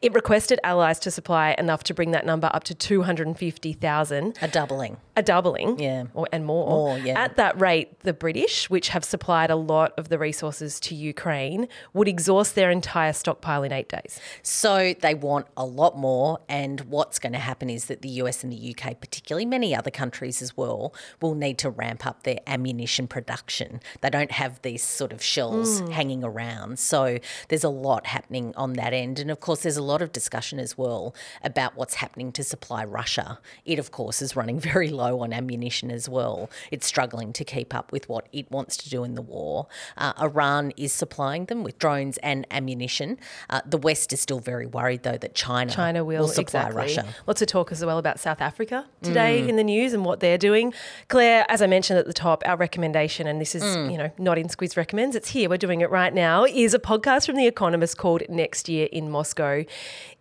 It 0.00 0.12
requested 0.14 0.60
allies 0.62 0.98
to 1.00 1.10
supply 1.10 1.54
enough 1.58 1.82
to 1.84 1.94
bring 1.94 2.12
that 2.12 2.24
number 2.24 2.48
up 2.52 2.64
to 2.64 2.74
250,000. 2.74 4.38
a 4.42 4.48
doubling. 4.48 4.96
a 5.16 5.22
doubling 5.22 5.78
Yeah. 5.78 6.04
or, 6.14 6.28
and 6.32 6.44
more. 6.44 6.68
More, 6.68 6.98
yeah. 6.98 7.18
At 7.20 7.36
that 7.36 7.60
rate, 7.60 8.00
the 8.00 8.12
British, 8.12 8.70
which 8.70 8.90
have 8.90 9.04
supplied 9.04 9.50
a 9.50 9.56
lot 9.56 9.92
of 9.98 10.08
the 10.08 10.18
resources 10.18 10.78
to 10.80 10.94
Ukraine, 10.94 11.68
would 11.92 12.06
exhaust 12.08 12.54
their 12.54 12.70
entire 12.70 13.12
stockpile 13.12 13.62
in 13.62 13.72
eight 13.72 13.88
days. 13.88 14.20
So 14.42 14.94
they 15.00 15.14
want 15.14 15.46
a 15.56 15.64
lot 15.64 15.96
more. 15.96 16.40
And 16.48 16.80
what's 16.82 17.18
going 17.18 17.32
to 17.32 17.38
happen 17.38 17.70
is 17.70 17.86
that 17.86 18.02
the 18.02 18.08
US 18.10 18.42
and 18.44 18.52
the 18.52 18.74
UK, 18.74 19.00
particularly 19.00 19.46
many 19.46 19.74
other 19.74 19.90
countries 19.90 20.42
as 20.42 20.56
well, 20.56 20.94
will 21.20 21.34
need 21.34 21.58
to 21.58 21.70
ramp 21.70 22.06
up 22.06 22.22
their 22.22 22.38
ammunition 22.46 23.06
production. 23.06 23.80
They 24.00 24.10
don't 24.10 24.32
have 24.32 24.60
these 24.62 24.82
sort 24.82 25.12
of 25.12 25.22
shells 25.22 25.80
Hmm. 25.80 25.90
hanging 25.90 26.24
around. 26.24 26.78
So 26.78 27.18
there's 27.48 27.64
a 27.64 27.68
lot 27.68 28.06
happening 28.06 28.52
on 28.56 28.74
that 28.74 28.92
end. 28.92 29.18
And 29.18 29.30
of 29.30 29.40
course, 29.40 29.62
there's 29.62 29.76
a 29.76 29.82
lot 29.82 30.02
of 30.02 30.12
discussion 30.12 30.58
as 30.58 30.76
well 30.76 31.14
about 31.42 31.76
what's 31.76 31.94
happening 31.94 32.32
to 32.32 32.44
supply 32.44 32.84
Russia. 32.84 33.38
It, 33.64 33.78
of 33.78 33.90
course, 33.90 34.20
is 34.22 34.36
running 34.36 34.58
very 34.72 34.88
low 34.88 35.20
on 35.20 35.32
ammunition 35.32 35.90
as 35.90 36.08
well. 36.08 36.50
It's 36.70 36.86
struggling 36.86 37.32
to 37.34 37.44
keep 37.44 37.74
up 37.74 37.92
with 37.92 38.08
what 38.08 38.28
it 38.32 38.50
wants 38.50 38.76
to 38.78 38.90
do 38.90 39.04
in 39.04 39.14
the 39.14 39.22
war. 39.22 39.66
Uh, 39.96 40.12
Iran 40.20 40.72
is 40.76 40.92
supplying 40.92 41.46
them 41.46 41.62
with 41.62 41.78
drones 41.78 42.18
and 42.18 42.46
ammunition. 42.50 43.18
Uh, 43.48 43.60
the 43.64 43.78
West 43.78 44.12
is 44.12 44.25
still 44.26 44.40
very 44.40 44.66
worried, 44.66 45.04
though, 45.04 45.16
that 45.16 45.36
China, 45.36 45.70
China 45.70 46.04
will, 46.04 46.26
supply 46.26 46.42
exactly. 46.62 46.76
Russia. 46.76 47.02
Mm. 47.06 47.26
Lots 47.28 47.42
of 47.42 47.46
talk 47.48 47.70
as 47.70 47.84
well 47.84 47.96
about 47.98 48.18
South 48.18 48.40
Africa 48.40 48.84
today 49.00 49.48
in 49.48 49.54
the 49.54 49.62
news 49.62 49.92
and 49.92 50.04
what 50.04 50.18
they're 50.18 50.36
doing. 50.36 50.74
Claire, 51.06 51.46
as 51.48 51.62
I 51.62 51.68
mentioned 51.68 51.96
at 52.00 52.06
the 52.06 52.12
top, 52.12 52.42
our 52.44 52.56
recommendation, 52.56 53.28
and 53.28 53.40
this 53.40 53.54
is 53.54 53.62
Mm. 53.62 53.92
you 53.92 53.98
know 53.98 54.10
not 54.18 54.36
in 54.36 54.48
Squiz 54.48 54.76
recommends, 54.76 55.14
it's 55.14 55.28
here. 55.28 55.48
We're 55.48 55.58
doing 55.68 55.80
it 55.80 55.90
right 55.90 56.12
now. 56.12 56.44
Is 56.44 56.74
a 56.74 56.80
podcast 56.80 57.26
from 57.26 57.36
The 57.36 57.46
Economist 57.46 57.98
called 57.98 58.22
Next 58.28 58.68
Year 58.68 58.88
in 58.90 59.10
Moscow. 59.12 59.64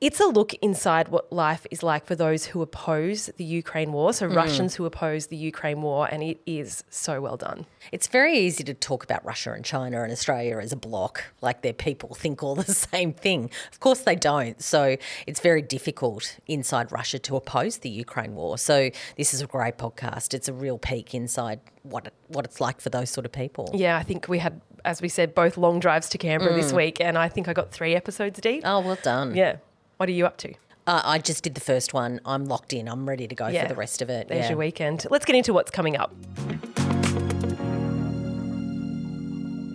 It's 0.02 0.20
a 0.20 0.28
look 0.28 0.54
inside 0.56 1.08
what 1.08 1.32
life 1.34 1.66
is 1.72 1.82
like 1.82 2.06
for 2.06 2.14
those 2.16 2.46
who 2.48 2.62
oppose 2.62 3.32
the 3.38 3.44
Ukraine 3.44 3.92
war, 3.92 4.14
so 4.14 4.28
Mm. 4.30 4.36
Russians 4.36 4.76
who 4.76 4.86
oppose 4.86 5.28
the 5.28 5.36
Ukraine 5.38 5.82
war, 5.82 6.08
and 6.12 6.22
it 6.22 6.40
is 6.46 6.84
so 6.92 7.22
well 7.22 7.38
done. 7.38 7.66
It's 7.92 8.08
very 8.08 8.38
easy 8.38 8.64
to 8.66 8.74
talk 8.76 9.04
about 9.04 9.26
Russia 9.26 9.52
and 9.54 9.66
China 9.66 10.04
and 10.04 10.12
Australia 10.12 10.58
as 10.60 10.72
a 10.72 10.76
block, 10.76 11.24
like 11.42 11.62
their 11.64 11.74
people 11.74 12.14
think 12.14 12.44
all 12.44 12.54
the 12.56 12.72
same 12.92 13.12
thing. 13.14 13.50
Of 13.72 13.80
course, 13.80 13.95
they 14.02 14.16
don't. 14.16 14.62
So 14.62 14.98
it's 15.28 15.40
very 15.40 15.62
difficult 15.62 16.38
inside 16.48 16.92
Russia 16.92 17.20
to 17.20 17.36
oppose 17.36 17.78
the 17.78 17.90
Ukraine 17.90 18.36
war. 18.36 18.58
So 18.58 18.90
this 19.18 19.34
is 19.34 19.42
a 19.42 19.48
great 19.48 19.78
podcast. 19.78 20.34
It's 20.34 20.48
a 20.48 20.54
real 20.54 20.78
peek 20.78 21.14
inside 21.14 21.60
what 21.84 22.08
it, 22.08 22.14
what 22.28 22.46
it's 22.46 22.60
like 22.60 22.82
for 22.82 22.90
those 22.90 23.10
sort 23.10 23.26
of 23.26 23.32
people. 23.32 23.70
Yeah, 23.74 23.98
I 23.98 24.04
think 24.04 24.28
we 24.28 24.40
had, 24.40 24.62
as 24.84 25.02
we 25.02 25.10
said, 25.10 25.36
both 25.36 25.58
long 25.58 25.80
drives 25.80 26.10
to 26.10 26.18
Canberra 26.18 26.54
this 26.56 26.74
week, 26.74 27.00
and 27.00 27.18
I 27.18 27.30
think 27.30 27.48
I 27.48 27.54
got 27.54 27.72
three 27.72 27.96
episodes 27.96 28.40
deep. 28.40 28.64
Mm. 28.64 28.68
Oh, 28.70 28.80
well 28.82 28.98
done. 29.02 29.36
Yeah. 29.36 29.58
What 29.98 30.10
are 30.10 30.14
you 30.14 30.26
up 30.26 30.38
to? 30.38 30.54
Uh, 30.88 31.02
I 31.04 31.18
just 31.18 31.44
did 31.44 31.56
the 31.56 31.62
first 31.62 31.94
one. 31.94 32.20
I'm 32.26 32.46
locked 32.46 32.72
in. 32.74 32.88
I'm 32.88 33.08
ready 33.10 33.28
to 33.28 33.34
go 33.36 33.48
Yeah. 33.48 33.64
for 33.64 33.70
the 33.70 33.76
rest 33.76 34.02
of 34.02 34.10
it. 34.10 34.28
There's 34.28 34.44
yeah. 34.44 34.50
your 34.50 34.58
weekend. 34.60 35.06
Let's 35.10 35.26
get 35.26 35.36
into 35.36 35.52
what's 35.52 35.72
coming 35.72 35.98
up. 35.98 36.14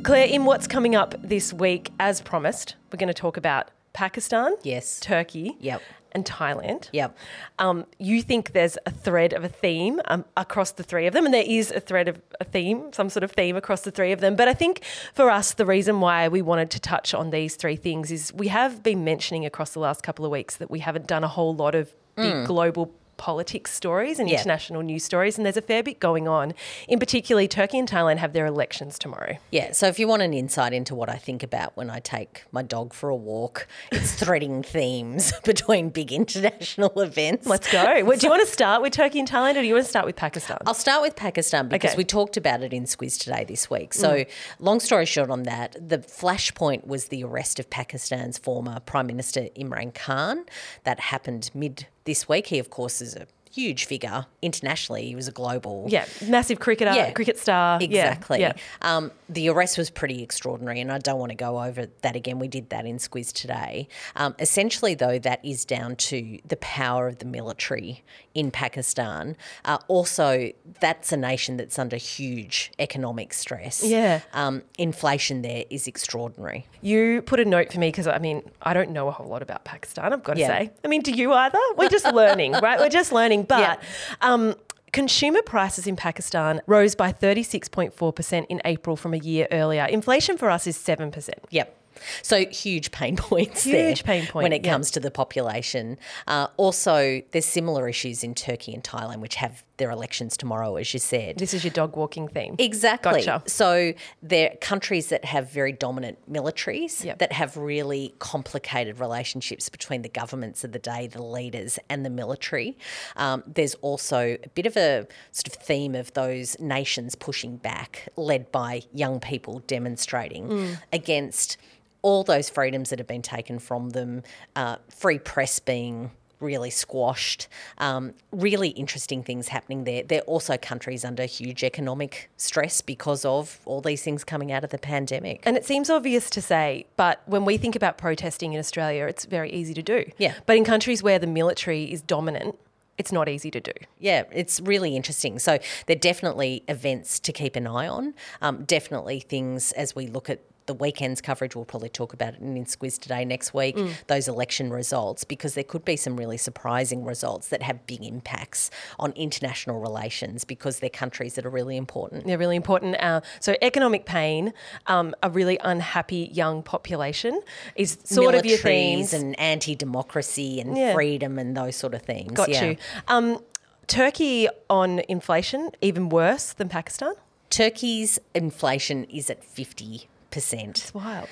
Claire, 0.03 0.27
in 0.27 0.45
what's 0.45 0.67
coming 0.67 0.95
up 0.95 1.15
this 1.23 1.53
week, 1.53 1.91
as 2.01 2.21
promised, 2.21 2.77
we're 2.93 2.97
going 2.97 3.09
to 3.09 3.15
talk 3.15 3.37
about 3.37 3.71
Pakistan, 3.93 4.55
Yes. 4.63 5.01
Turkey, 5.01 5.57
Yep. 5.61 5.83
and 6.13 6.25
Thailand. 6.25 6.89
Yep. 6.93 7.17
Um, 7.59 7.87
you 7.99 8.23
think 8.23 8.53
there's 8.53 8.77
a 8.87 8.91
thread 8.91 9.33
of 9.33 9.45
a 9.45 9.49
theme 9.49 10.01
um, 10.07 10.25
across 10.37 10.73
the 10.73 10.83
three 10.83 11.07
of 11.07 11.13
them, 11.15 11.25
and 11.25 11.33
there 11.35 11.45
is 11.47 11.71
a 11.71 11.81
thread 11.81 12.09
of 12.09 12.21
a 12.41 12.45
theme, 12.45 12.93
some 12.93 13.09
sort 13.11 13.23
of 13.25 13.33
theme 13.33 13.57
across 13.57 13.83
the 13.83 13.91
three 13.91 14.13
of 14.13 14.21
them. 14.21 14.37
But 14.37 14.49
I 14.49 14.55
think 14.55 14.83
for 15.15 15.31
us, 15.31 15.53
the 15.53 15.67
reason 15.67 16.01
why 16.01 16.29
we 16.29 16.43
wanted 16.43 16.71
to 16.71 16.81
touch 16.81 17.15
on 17.15 17.31
these 17.31 17.57
three 17.57 17.77
things 17.77 18.11
is 18.11 18.33
we 18.33 18.49
have 18.49 18.83
been 18.83 19.05
mentioning 19.05 19.45
across 19.47 19.73
the 19.73 19.81
last 19.81 20.03
couple 20.03 20.25
of 20.25 20.31
weeks 20.31 20.57
that 20.57 20.71
we 20.71 20.81
haven't 20.81 21.07
done 21.07 21.25
a 21.25 21.29
whole 21.29 21.55
lot 21.55 21.75
of 21.75 21.93
big 22.17 22.45
global 22.47 22.93
politics 23.21 23.71
stories 23.73 24.19
and 24.19 24.27
Mm. 24.29 24.33
Yeah. 24.33 24.39
international 24.39 24.81
news 24.83 25.05
stories, 25.05 25.37
and 25.37 25.45
there's 25.45 25.59
a 25.59 25.63
fair 25.63 25.83
bit 25.83 26.01
going 26.01 26.27
on. 26.27 26.55
In 26.89 26.99
particular, 26.99 27.47
Turkey 27.47 27.79
and 27.79 27.89
Thailand 27.89 28.17
have 28.17 28.33
their 28.33 28.47
elections 28.47 28.99
tomorrow. 28.99 29.37
Yeah, 29.51 29.73
so 29.73 29.87
if 29.89 29.99
you 29.99 30.09
want 30.09 30.23
an 30.23 30.33
insight 30.33 30.73
into 30.73 30.95
what 30.95 31.11
I 31.11 31.17
think 31.17 31.43
about 31.43 31.77
when 31.77 31.91
I 31.91 31.99
take 32.01 32.45
my 32.51 32.63
dog 32.63 32.95
for 32.95 33.11
a 33.11 33.15
walk, 33.17 33.67
it's 33.93 34.13
threading 34.15 34.63
themes 34.77 35.33
between 35.45 35.91
big 35.91 36.11
international 36.13 36.99
events. 37.01 37.47
Let's 37.47 37.71
go. 37.71 37.85
Well, 38.07 38.17
do 38.19 38.27
you 38.27 38.31
want 38.31 38.47
to 38.47 38.53
start 38.53 38.81
with 38.83 38.93
Turkey 38.95 39.19
and 39.21 39.29
Thailand, 39.31 39.51
or 39.57 39.61
do 39.63 39.67
you 39.67 39.75
want 39.75 39.85
to 39.85 39.91
start 39.91 40.07
with 40.07 40.17
Pakistan? 40.17 40.57
I'll 40.67 40.73
start 40.75 41.03
with 41.03 41.15
Pakistan 41.17 41.69
because 41.69 41.91
Okay. 41.93 41.99
we 41.99 42.05
talked 42.05 42.37
about 42.39 42.63
it 42.63 42.73
in 42.73 42.85
Squiz 42.85 43.19
today 43.19 43.45
this 43.45 43.69
week. 43.69 43.93
So, 43.93 44.25
long 44.59 44.81
story 44.81 45.05
short 45.07 45.29
on 45.31 45.43
that, 45.45 45.77
the 45.79 45.99
flashpoint 45.99 46.87
was 46.87 47.09
the 47.09 47.23
arrest 47.25 47.59
of 47.61 47.69
Pakistan's 47.69 48.39
former 48.39 48.81
Prime 48.81 49.07
Minister 49.07 49.43
Imran 49.59 49.93
Khan. 49.95 50.45
That 50.85 50.99
happened 51.01 51.51
mid 51.55 51.87
this 52.05 52.29
week. 52.29 52.49
He, 52.49 52.59
of 52.59 52.71
course, 52.71 53.01
is 53.01 53.15
a 53.17 53.27
huge 53.53 53.85
figure 53.87 54.27
internationally. 54.43 55.07
He 55.07 55.15
was 55.15 55.29
a 55.29 55.33
global 55.33 55.87
yeah, 55.89 56.07
massive 56.27 56.61
cricketer, 56.61 56.93
Yeah, 56.93 57.11
cricket 57.11 57.39
star. 57.39 57.79
Yeah, 57.81 57.85
Exactly. 57.87 58.41
Yeah, 58.41 58.53
Um, 58.83 59.11
the 59.29 59.49
arrest 59.49 59.77
was 59.79 59.91
pretty 59.91 60.23
extraordinary, 60.23 60.81
and 60.81 60.91
I 60.93 60.99
don't 60.99 61.19
want 61.19 61.31
to 61.31 61.37
go 61.37 61.63
over 61.63 61.87
that 62.03 62.17
again. 62.17 62.39
We 62.39 62.49
did 62.49 62.71
that 62.71 62.87
in 62.87 62.97
Squiz 62.99 63.33
today. 63.33 63.89
Um, 64.17 64.35
essentially, 64.39 64.95
though, 64.95 65.19
that 65.21 65.45
is 65.45 65.65
down 65.65 65.97
to 65.97 66.39
the 66.47 66.57
power 66.57 67.07
of 67.09 67.19
the 67.19 67.25
military 67.27 68.03
in 68.35 68.51
Pakistan. 68.51 69.37
Uh, 69.65 69.79
also, 69.89 70.51
that's 70.81 71.13
a 71.13 71.17
nation 71.17 71.57
that's 71.57 71.79
under 71.79 71.97
huge 71.97 72.73
economic 72.79 73.33
stress. 73.33 73.83
Yeah. 73.85 74.21
Um, 74.33 74.63
inflation 74.79 75.43
there 75.43 75.65
is 75.71 75.87
extraordinary. 75.87 76.67
You 76.83 77.23
put 77.23 77.41
a 77.41 77.45
note 77.45 77.73
for 77.73 77.79
me 77.81 77.89
because 77.89 78.07
I 78.07 78.19
mean, 78.19 78.43
I 78.63 78.75
don't 78.75 78.91
know 78.91 79.09
a 79.09 79.11
whole 79.13 79.27
lot 79.27 79.43
about 79.43 79.65
Pakistan, 79.65 80.13
I've 80.13 80.23
got 80.23 80.35
to 80.35 80.41
Yeah. 80.41 80.47
say. 80.49 80.71
I 80.85 80.89
mean, 80.89 81.03
do 81.03 81.13
you 81.13 81.33
either? 81.33 81.59
We're 81.77 81.89
just 81.89 82.07
learning, 82.15 82.53
right? 82.53 82.79
We're 82.79 82.89
just 82.89 83.13
learning. 83.13 83.40
But 83.43 83.61
Yeah. 83.61 83.77
um, 84.21 84.55
consumer 84.93 85.43
prices 85.43 85.87
in 85.87 85.97
Pakistan 85.97 86.61
rose 86.67 86.95
by 86.95 87.13
36.4% 87.13 88.47
in 88.49 88.61
April 88.65 88.97
from 88.97 89.15
a 89.15 89.19
year 89.19 89.47
earlier. 89.53 89.85
Inflation 89.85 90.37
for 90.37 90.51
us 90.51 90.67
is 90.67 90.77
7%. 90.77 91.31
Yep. 91.51 91.77
So 92.23 92.47
huge 92.47 92.93
pain 92.93 93.17
points 93.29 93.65
there 93.65 93.89
Huge 93.89 94.05
pain 94.05 94.27
point, 94.27 94.45
when 94.45 94.53
it 94.53 94.65
yeah. 94.65 94.73
comes 94.73 94.91
to 94.93 95.01
the 95.01 95.11
population. 95.11 95.99
Uh, 96.27 96.47
also, 96.57 97.21
there's 97.33 97.45
similar 97.45 97.89
issues 97.89 98.25
in 98.25 98.35
Turkey 98.35 98.73
and 98.73 98.83
Thailand, 98.83 99.19
which 99.21 99.35
have 99.37 99.63
their 99.81 99.91
elections 99.91 100.37
tomorrow, 100.37 100.77
as 100.77 100.95
you 100.95 101.01
said. 101.01 101.39
This 101.39 101.53
is 101.53 101.65
your 101.65 101.73
dog 101.73 101.97
walking 101.97 102.29
theme. 102.29 102.55
Exactly. 102.59 103.25
Gotcha. 103.25 103.43
So 103.51 103.95
they're 104.23 104.55
countries 104.61 105.09
that 105.09 105.25
have 105.25 105.51
very 105.51 105.73
dominant 105.73 106.19
militaries 106.33 107.03
Yep. 107.05 107.19
that 107.19 107.33
have 107.33 107.57
really 107.57 108.15
complicated 108.21 109.01
relationships 109.01 109.69
between 109.69 110.03
the 110.03 110.09
governments 110.09 110.63
of 110.63 110.71
the 110.71 110.79
day, 110.79 111.09
the 111.09 111.23
leaders, 111.23 111.79
and 111.89 112.07
the 112.07 112.11
military. 112.11 112.79
Um, 113.17 113.43
there's 113.47 113.75
also 113.77 114.37
a 114.45 114.49
bit 114.55 114.67
of 114.67 114.77
a 114.77 115.07
sort 115.33 115.49
of 115.49 115.55
theme 115.55 115.95
of 115.97 116.13
those 116.13 116.59
nations 116.61 117.15
pushing 117.17 117.57
back, 117.57 118.09
led 118.17 118.53
by 118.53 118.83
young 118.93 119.19
people 119.19 119.61
demonstrating 119.67 120.47
Mm. 120.49 120.79
against 120.93 121.57
all 122.03 122.23
those 122.25 122.49
freedoms 122.49 122.91
that 122.91 122.99
have 122.99 123.07
been 123.09 123.23
taken 123.23 123.59
from 123.59 123.91
them, 123.91 124.23
uh, 124.57 124.77
free 124.89 125.19
press 125.19 125.59
being 125.59 126.11
really 126.41 126.71
squashed. 126.71 127.49
Um, 127.79 128.15
really 128.33 128.69
interesting 128.71 129.23
things 129.23 129.49
happening 129.49 129.85
there. 129.85 130.03
They're 130.03 130.21
also 130.23 130.57
countries 130.57 131.05
under 131.05 131.25
huge 131.25 131.63
economic 131.63 132.31
stress 132.37 132.81
because 132.81 133.25
of 133.25 133.61
all 133.65 133.81
these 133.81 134.03
things 134.03 134.25
coming 134.25 134.51
out 134.53 134.65
of 134.65 134.71
the 134.71 134.79
pandemic. 134.79 135.43
And 135.45 135.57
it 135.57 135.65
seems 135.65 135.91
obvious 135.91 136.31
to 136.31 136.43
say, 136.43 136.87
but 136.97 137.23
when 137.27 137.45
we 137.45 137.57
think 137.57 137.77
about 137.77 137.99
protesting 137.99 138.53
in 138.53 138.59
Australia, 138.59 139.07
it's 139.07 139.25
very 139.25 139.51
easy 139.51 139.75
to 139.75 139.83
do. 139.83 140.11
Yeah. 140.19 140.35
But 140.47 140.57
in 140.57 140.65
countries 140.65 141.03
where 141.03 141.19
the 141.19 141.27
military 141.27 141.85
is 141.93 142.03
dominant, 142.03 142.57
it's 142.99 143.13
not 143.13 143.31
easy 143.31 143.51
to 143.53 143.61
do. 143.61 143.73
Yeah, 143.99 144.25
it's 144.31 144.61
really 144.61 144.95
interesting. 144.95 145.39
So 145.39 145.59
there 145.87 145.97
are 145.97 145.99
definitely 145.99 146.65
events 146.69 147.19
to 147.21 147.33
keep 147.33 147.57
an 147.57 147.67
eye 147.67 147.89
on. 147.89 148.13
Um, 148.43 148.65
definitely 148.65 149.21
things 149.21 149.73
as 149.73 149.97
we 149.97 150.07
look 150.07 150.29
at 150.29 150.41
the 150.71 150.75
weekend's 150.75 151.21
coverage. 151.21 151.57
We'll 151.57 151.65
probably 151.65 151.89
talk 151.89 152.13
about 152.13 152.35
it 152.35 152.41
in 152.41 152.55
Squiz 152.65 152.97
today 152.97 153.25
next 153.25 153.53
week. 153.53 153.77
Those 154.07 154.29
election 154.29 154.71
results 154.71 155.25
because 155.25 155.55
there 155.55 155.65
could 155.65 155.85
be 155.85 155.97
some 155.97 156.17
really 156.17 156.37
surprising 156.37 157.05
results 157.05 157.49
that 157.49 157.61
have 157.63 157.85
big 157.89 158.05
impacts 158.05 158.71
on 158.97 159.11
international 159.17 159.81
relations 159.81 160.45
because 160.45 160.79
they're 160.79 160.89
countries 160.89 161.35
that 161.35 161.45
are 161.45 161.51
really 161.51 161.77
important. 161.77 162.25
They're 162.25 162.39
really 162.39 162.55
important. 162.55 162.95
Uh, 163.03 163.21
so, 163.41 163.57
economic 163.63 164.07
pain, 164.07 164.53
um, 164.87 165.13
a 165.25 165.29
really 165.31 165.59
unhappy 165.65 166.31
young 166.33 166.63
population 166.63 167.41
is 167.75 167.99
sort 168.05 168.37
of 168.37 168.47
your 168.47 168.59
themes. 168.59 169.13
and 169.13 169.39
anti-democracy 169.41 170.61
and 170.61 170.77
Yeah. 170.79 170.95
freedom 170.95 171.37
and 171.37 171.57
those 171.57 171.75
sort 171.75 171.95
of 171.95 172.03
things. 172.03 172.31
Got 172.33 172.51
yeah. 172.51 172.65
you. 172.65 172.77
Um, 173.09 173.43
Turkey 173.89 174.49
on 174.69 175.01
inflation, 175.09 175.73
even 175.81 176.11
worse 176.11 176.53
than 176.53 176.69
Pakistan. 176.69 177.15
Turkey's 177.49 178.21
inflation 178.37 179.03
is 179.05 179.29
at 179.29 179.43
fifty 179.43 180.07
percent. 180.31 180.79
It's 180.79 180.95
wild. 180.95 181.29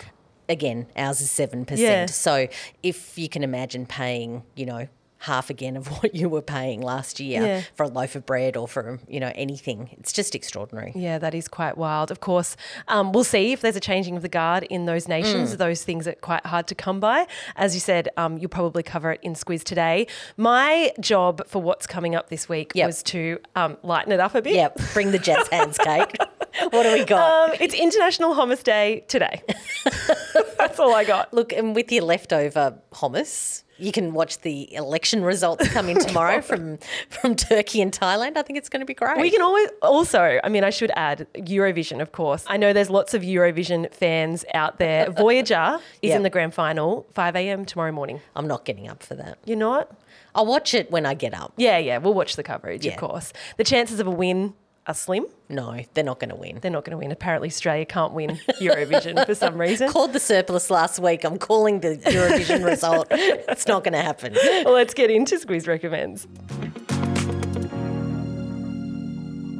again, 0.49 0.87
ours 0.97 1.21
is 1.21 1.29
7%. 1.31 2.09
So 2.11 2.49
if 2.83 3.19
you 3.19 3.29
can 3.29 3.43
imagine 3.45 3.85
paying, 3.87 4.45
you 4.57 4.65
know, 4.67 4.89
half 5.23 5.51
again 5.51 5.77
of 5.77 5.89
what 6.01 6.15
you 6.15 6.29
were 6.29 6.41
paying 6.41 6.81
last 6.81 7.19
year 7.19 7.43
Yeah. 7.45 7.63
for 7.75 7.83
a 7.83 7.89
loaf 7.89 8.15
of 8.15 8.25
bread 8.25 8.57
or 8.57 8.69
for, 8.69 9.01
you 9.09 9.19
know, 9.19 9.33
anything, 9.35 9.91
it's 9.99 10.13
just 10.13 10.35
extraordinary. 10.37 10.93
Yeah, 10.95 11.19
that 11.19 11.35
is 11.35 11.49
quite 11.49 11.77
wild. 11.77 12.11
Of 12.13 12.21
course, 12.21 12.57
um, 12.87 13.11
we'll 13.13 13.25
see 13.25 13.53
if 13.53 13.61
there's 13.61 13.75
a 13.77 13.81
changing 13.81 14.17
of 14.17 14.23
the 14.23 14.29
guard 14.29 14.63
in 14.71 14.87
those 14.87 15.09
nations. 15.09 15.55
Mm. 15.55 15.59
Those 15.59 15.83
things 15.83 16.07
are 16.07 16.13
quite 16.15 16.47
hard 16.47 16.67
to 16.69 16.75
come 16.77 17.01
by. 17.01 17.27
As 17.57 17.75
you 17.75 17.81
said, 17.81 18.09
um, 18.17 18.39
you'll 18.39 18.49
probably 18.49 18.85
cover 18.85 19.11
it 19.13 19.21
in 19.23 19.35
Squiz 19.35 19.65
today. 19.65 20.07
My 20.37 20.93
job 21.01 21.47
for 21.49 21.61
what's 21.61 21.87
coming 21.87 22.15
up 22.15 22.31
this 22.31 22.49
week 22.49 22.71
Yep. 22.77 22.87
was 22.87 23.03
to 23.03 23.39
um, 23.57 23.77
lighten 23.83 24.13
it 24.13 24.21
up 24.21 24.35
a 24.37 24.41
bit. 24.41 24.55
Yep, 24.55 24.81
bring 24.95 25.11
the 25.11 25.19
jazz 25.19 25.49
hands, 25.53 25.79
Kate. 25.79 26.17
what 26.71 26.83
do 26.83 26.93
we 26.93 27.05
got? 27.05 27.51
Um, 27.51 27.57
it's 27.61 27.75
International 27.75 28.35
Hummus 28.35 28.63
Day 28.63 29.05
today. 29.09 29.43
That's 30.59 30.79
all 30.79 30.95
I 30.95 31.05
got. 31.05 31.33
Look, 31.33 31.53
and 31.53 31.75
with 31.75 31.91
your 31.93 32.05
leftover 32.05 32.79
hummus, 32.93 33.63
you 33.79 33.93
can 33.93 34.13
watch 34.13 34.41
the 34.41 34.73
election 34.75 35.23
results 35.23 35.69
come 35.69 35.89
in 35.89 35.99
tomorrow 36.07 36.41
from 36.41 36.79
from 37.11 37.37
Turkey 37.37 37.81
and 37.81 37.93
Thailand. 37.93 38.37
I 38.37 38.43
think 38.43 38.59
it's 38.59 38.69
going 38.69 38.81
to 38.81 38.87
be 38.87 38.95
great. 38.95 39.19
We 39.19 39.31
can 39.31 39.41
always 39.43 39.69
also, 39.83 40.41
I 40.43 40.49
mean, 40.49 40.65
I 40.65 40.71
should 40.71 40.91
add 40.97 41.27
Eurovision, 41.35 42.01
of 42.01 42.11
course. 42.13 42.45
I 42.49 42.57
know 42.57 42.73
there's 42.73 42.91
lots 42.91 43.15
of 43.15 43.23
Eurovision 43.23 43.93
fans 43.95 44.45
out 44.55 44.79
there. 44.79 45.11
Voyager 45.11 45.79
is 46.03 46.09
Yep. 46.09 46.17
in 46.17 46.23
the 46.25 46.31
grand 46.31 46.55
final, 46.55 47.07
5 47.15 47.37
a.m. 47.37 47.65
tomorrow 47.65 47.93
morning. 47.93 48.21
I'm 48.35 48.49
not 48.49 48.65
getting 48.65 48.89
up 48.89 49.03
for 49.03 49.15
that. 49.15 49.39
You're 49.45 49.57
not? 49.59 49.91
I'll 50.35 50.47
watch 50.47 50.75
it 50.75 50.91
when 50.91 51.07
I 51.07 51.15
get 51.15 51.33
up. 51.35 51.53
Yeah, 51.57 51.79
yeah, 51.79 51.99
we'll 51.99 52.15
watch 52.15 52.37
the 52.37 52.43
coverage, 52.43 52.85
Yeah. 52.85 52.93
of 52.93 52.99
course. 52.99 53.33
The 53.59 53.65
chances 53.65 54.01
of 54.01 54.07
a 54.07 54.11
win 54.11 54.55
are 54.89 54.95
slim. 54.95 55.27
No, 55.49 55.81
they're 55.95 56.03
not 56.03 56.19
going 56.19 56.31
to 56.31 56.37
win. 56.37 56.59
They're 56.61 56.71
not 56.71 56.85
going 56.85 56.93
to 56.93 56.99
win. 56.99 57.13
Apparently, 57.13 57.49
Australia 57.49 57.85
can't 57.85 58.15
win 58.15 58.31
Eurovision 58.61 59.25
for 59.27 59.35
some 59.35 59.61
reason. 59.61 59.91
Called 59.91 60.13
the 60.13 60.21
surplus 60.21 60.71
last 60.71 60.99
week. 60.99 61.25
I'm 61.25 61.39
calling 61.39 61.81
the 61.81 61.97
Eurovision 61.99 62.65
result. 62.71 63.07
It's 63.11 63.67
not 63.67 63.85
going 63.85 63.93
to 63.93 64.03
happen. 64.03 64.35
well, 64.65 64.75
let's 64.75 64.95
get 64.95 65.11
into 65.11 65.37
Squiz 65.37 65.69
Recommends. 65.69 66.27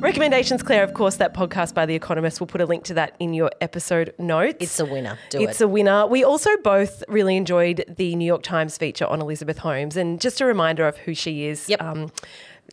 Recommendations, 0.01 0.63
Claire, 0.63 0.85
of 0.85 0.95
course, 0.95 1.17
that 1.17 1.35
podcast 1.35 1.75
by 1.75 1.85
The 1.85 1.95
Economist. 1.97 2.41
We'll 2.41 2.47
put 2.47 2.61
a 2.61 2.67
link 2.67 2.85
to 2.85 2.95
that 2.95 3.17
in 3.19 3.35
your 3.35 3.51
episode 3.61 4.15
notes. 4.17 4.59
It's 4.61 4.79
a 4.79 4.85
winner. 4.85 5.19
Do 5.31 5.41
it. 5.41 5.51
it's 5.51 5.61
it. 5.61 5.65
a 5.65 5.69
winner. 5.69 6.07
We 6.07 6.23
also 6.23 6.57
both 6.59 7.03
really 7.09 7.37
enjoyed 7.37 7.85
the 7.97 8.15
New 8.15 8.25
York 8.25 8.45
Times 8.45 8.79
feature 8.79 9.07
on 9.07 9.21
Elizabeth 9.21 9.59
Holmes. 9.59 9.97
And 9.97 10.21
just 10.21 10.41
a 10.41 10.45
reminder 10.45 10.87
of 10.87 10.99
who 10.99 11.15
she 11.15 11.47
is. 11.47 11.69
Yep. 11.69 11.83
Um, 11.83 12.13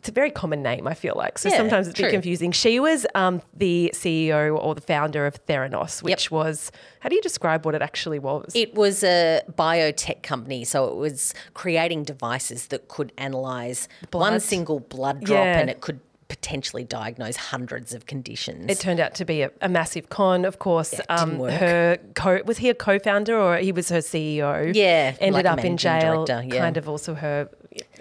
it's 0.06 0.12
a 0.12 0.12
very 0.12 0.30
common 0.30 0.62
name, 0.62 0.86
I 0.86 0.94
feel 0.94 1.14
like. 1.16 1.36
So 1.36 1.48
Yeah, 1.48 1.56
sometimes 1.56 1.88
it's 1.88 1.98
a 1.98 2.02
bit 2.04 2.12
confusing. 2.12 2.52
She 2.52 2.78
was 2.78 3.06
um, 3.16 3.42
the 3.56 3.90
CEO 3.92 4.56
or 4.56 4.76
the 4.76 4.80
founder 4.80 5.26
of 5.26 5.44
Theranos, 5.46 6.00
which 6.00 6.30
was, 6.30 6.70
how 7.00 7.08
do 7.08 7.16
you 7.16 7.22
describe 7.22 7.66
what 7.66 7.74
it 7.74 7.82
actually 7.82 8.20
was? 8.20 8.52
It 8.54 8.76
was 8.76 9.02
a 9.02 9.40
biotech 9.50 10.22
company, 10.22 10.62
so 10.62 10.86
it 10.86 10.94
was 10.94 11.34
creating 11.54 12.04
devices 12.04 12.68
that 12.68 12.86
could 12.86 13.12
analyze 13.18 13.88
one 14.12 14.38
single 14.38 14.78
blood 14.78 15.24
drop 15.24 15.44
Yeah. 15.44 15.58
and 15.58 15.68
it 15.68 15.80
could 15.80 15.98
potentially 16.28 16.84
diagnose 16.84 17.36
hundreds 17.36 17.92
of 17.92 18.06
conditions. 18.06 18.66
It 18.68 18.78
turned 18.78 19.00
out 19.00 19.14
to 19.16 19.24
be 19.24 19.42
a, 19.42 19.50
a 19.60 19.68
massive 19.68 20.08
con, 20.08 20.44
of 20.44 20.60
course. 20.60 20.90
didn't 20.90 21.10
um, 21.10 21.38
work. 21.38 21.52
her 21.52 21.98
co- 22.14 22.42
was 22.44 22.58
he 22.58 22.68
a 22.70 22.74
co-founder 22.74 23.36
or 23.36 23.56
he 23.56 23.72
was 23.72 23.88
her 23.88 23.98
CEO? 23.98 24.72
Yeah, 24.72 25.16
ended 25.20 25.44
like 25.44 25.58
up 25.58 25.64
in 25.64 25.76
jail. 25.76 26.24
director, 26.24 26.46
yeah. 26.54 26.60
Kind 26.60 26.76
of 26.76 26.88
also 26.88 27.14
her 27.14 27.48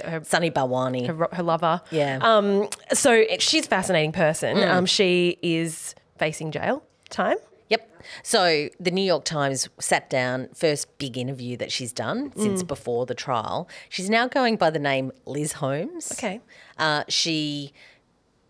her 0.04 0.24
Sunny 0.24 0.52
Balwani. 0.52 1.08
her, 1.08 1.28
her 1.34 1.44
lover. 1.44 1.82
Yeah. 1.92 2.20
Um. 2.22 2.70
So 2.94 3.24
she's 3.40 3.66
a 3.66 3.70
fascinating 3.70 4.12
person. 4.12 4.58
Mm. 4.58 4.70
Um. 4.72 4.86
She 4.86 5.38
is 5.42 5.96
facing 6.18 6.52
jail 6.52 6.84
time. 7.10 7.38
Yep. 7.70 7.90
So 8.24 8.70
the 8.80 8.92
New 8.92 9.02
York 9.04 9.26
Times 9.26 9.68
sat 9.80 10.10
down, 10.10 10.50
first 10.54 10.98
big 11.00 11.18
interview 11.18 11.58
that 11.58 11.72
she's 11.72 11.92
done 11.92 12.32
since 12.38 12.62
Mm. 12.64 12.68
before 12.68 13.06
the 13.08 13.16
trial. 13.16 13.68
She's 13.90 14.10
now 14.10 14.28
going 14.28 14.56
by 14.58 14.70
the 14.70 14.80
name 14.80 15.12
Liz 15.26 15.54
Holmes. 15.54 16.12
Okay. 16.12 16.42
Uh, 16.78 17.04
she, 17.08 17.74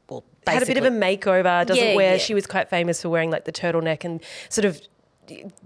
well, 0.09 0.23
Had 0.45 0.63
a 0.63 0.65
bit 0.65 0.77
of 0.77 0.83
a 0.85 0.89
makeover. 0.89 1.65
Doesn't 1.65 1.83
Yeah, 1.83 1.95
wear. 1.95 2.11
yeah. 2.13 2.17
She 2.17 2.33
was 2.33 2.45
quite 2.45 2.69
famous 2.69 3.01
for 3.01 3.09
wearing 3.09 3.31
like 3.31 3.45
the 3.45 3.51
turtleneck 3.53 4.03
and 4.03 4.21
sort 4.49 4.65
of 4.65 4.81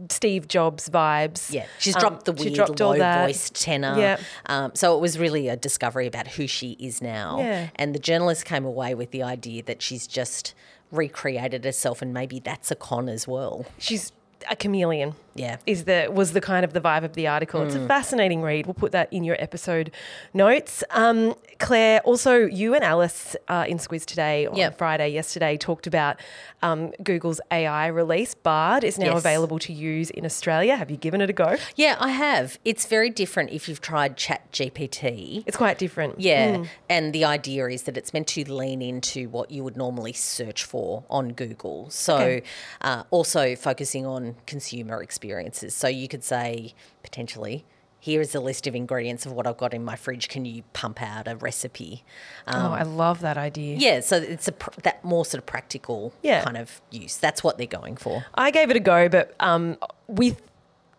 Steve 0.10 0.48
Jobs 0.48 0.89
vibes. 0.89 1.51
Yeah, 1.54 1.66
she's 1.80 1.96
Um, 1.96 2.01
dropped 2.01 2.25
the 2.25 2.32
weird 2.34 2.54
dropped 2.54 2.80
low 2.80 2.98
that. 2.98 3.25
voiced 3.28 3.56
tenor. 3.56 3.96
Yeah. 4.00 4.18
Um, 4.48 4.72
so 4.75 4.96
it 4.98 5.01
was 5.01 5.18
really 5.20 5.48
a 5.48 5.56
discovery 5.56 6.08
about 6.08 6.28
who 6.28 6.48
she 6.48 6.72
is 6.80 7.01
now. 7.01 7.39
Yeah. 7.39 7.70
And 7.75 7.94
the 7.96 8.00
journalist 8.00 8.46
came 8.46 8.66
away 8.66 8.96
with 8.96 9.12
the 9.12 9.24
idea 9.24 9.63
that 9.63 9.82
she's 9.82 10.08
just 10.08 10.54
recreated 10.92 11.63
herself 11.66 12.01
and 12.01 12.13
maybe 12.13 12.39
that's 12.39 12.72
a 12.72 12.75
con 12.75 13.10
as 13.10 13.28
well. 13.28 13.66
She's 13.78 14.12
a 14.50 14.55
chameleon. 14.55 15.15
Yeah. 15.36 15.55
is 15.65 15.86
the 15.86 16.10
was 16.12 16.34
the 16.34 16.41
kind 16.41 16.65
of 16.65 16.74
the 16.74 16.81
vibe 16.81 17.05
of 17.05 17.13
the 17.13 17.27
article. 17.27 17.62
Mm. 17.62 17.67
It's 17.67 17.75
a 17.75 17.88
fascinating 17.88 18.41
read. 18.41 18.65
We'll 18.65 18.74
put 18.74 18.91
that 18.91 19.08
in 19.13 19.24
your 19.24 19.38
episode 19.39 19.89
notes. 20.34 20.84
Um, 20.89 21.34
Claire, 21.60 22.01
also 22.01 22.39
you 22.46 22.74
and 22.75 22.84
Alice 22.84 23.38
uh, 23.48 23.63
in 23.65 23.77
Squiz 23.77 24.03
today 24.05 24.48
on 24.48 24.58
Yep. 24.58 24.77
Friday 24.77 25.10
yesterday 25.10 25.55
talked 25.55 25.88
about 25.88 26.17
um, 26.62 26.91
Google's 27.01 27.39
AI 27.51 27.88
release. 27.88 28.34
Bard 28.34 28.84
is 28.84 28.98
now 28.98 29.13
Yes. 29.13 29.19
available 29.19 29.60
to 29.60 29.72
use 29.72 30.10
in 30.10 30.25
Australia. 30.25 30.75
Have 30.75 30.91
you 30.91 30.98
given 30.98 31.22
it 31.22 31.29
a 31.29 31.34
go? 31.34 31.55
Yeah, 31.77 31.96
I 32.01 32.10
have. 32.10 32.60
It's 32.65 32.86
very 32.86 33.10
different 33.10 33.52
if 33.52 33.69
you've 33.69 33.82
tried 33.82 34.17
Chat 34.17 34.52
GPT. 34.52 35.43
It's 35.45 35.56
quite 35.58 35.78
different. 35.78 36.19
Yeah, 36.19 36.65
and 36.89 37.13
the 37.13 37.23
idea 37.23 37.67
is 37.67 37.84
that 37.84 37.95
it's 37.95 38.13
meant 38.13 38.28
to 38.30 38.52
lean 38.52 38.82
into 38.82 39.30
what 39.30 39.52
you 39.52 39.63
would 39.63 39.78
normally 39.78 40.13
search 40.13 40.65
for 40.65 41.06
on 41.10 41.32
Google. 41.32 41.89
So, 41.89 42.15
Okay. 42.17 42.43
uh, 42.82 43.04
also 43.10 43.56
focusing 43.56 44.06
on 44.06 44.29
consumer 44.46 45.02
experiences. 45.02 45.74
So, 45.74 45.88
you 45.88 46.08
could 46.08 46.24
say 46.24 46.74
potentially, 47.04 47.65
here 48.02 48.22
is 48.22 48.34
a 48.34 48.39
list 48.39 48.65
of 48.65 48.76
ingredients 48.76 49.26
of 49.26 49.34
what 49.34 49.46
I've 49.46 49.58
got 49.58 49.74
in 49.74 49.84
my 49.84 49.96
fridge. 49.98 50.30
Can 50.30 50.46
you 50.46 50.63
pump 50.72 51.02
out 51.02 51.28
a 51.28 51.36
recipe? 51.36 52.04
Um, 52.48 52.68
oh, 52.68 52.74
I 52.74 52.84
love 52.84 53.20
that 53.22 53.38
idea. 53.38 53.76
yeah, 53.78 54.00
so 54.00 54.15
it's 54.18 54.48
a 54.48 54.54
pr- 54.54 54.80
that 54.84 55.04
more 55.04 55.26
sort 55.26 55.39
of 55.39 55.46
practical 55.46 56.13
Yeah. 56.24 56.42
kind 56.44 56.56
of 56.56 56.82
use. 56.92 57.18
That's 57.18 57.44
what 57.44 57.58
they're 57.58 57.68
going 57.68 57.98
for. 57.98 58.26
I 58.36 58.52
gave 58.52 58.70
it 58.70 58.78
a 58.78 58.80
go, 58.80 59.10
but 59.10 59.36
um, 59.42 59.78
with 60.08 60.42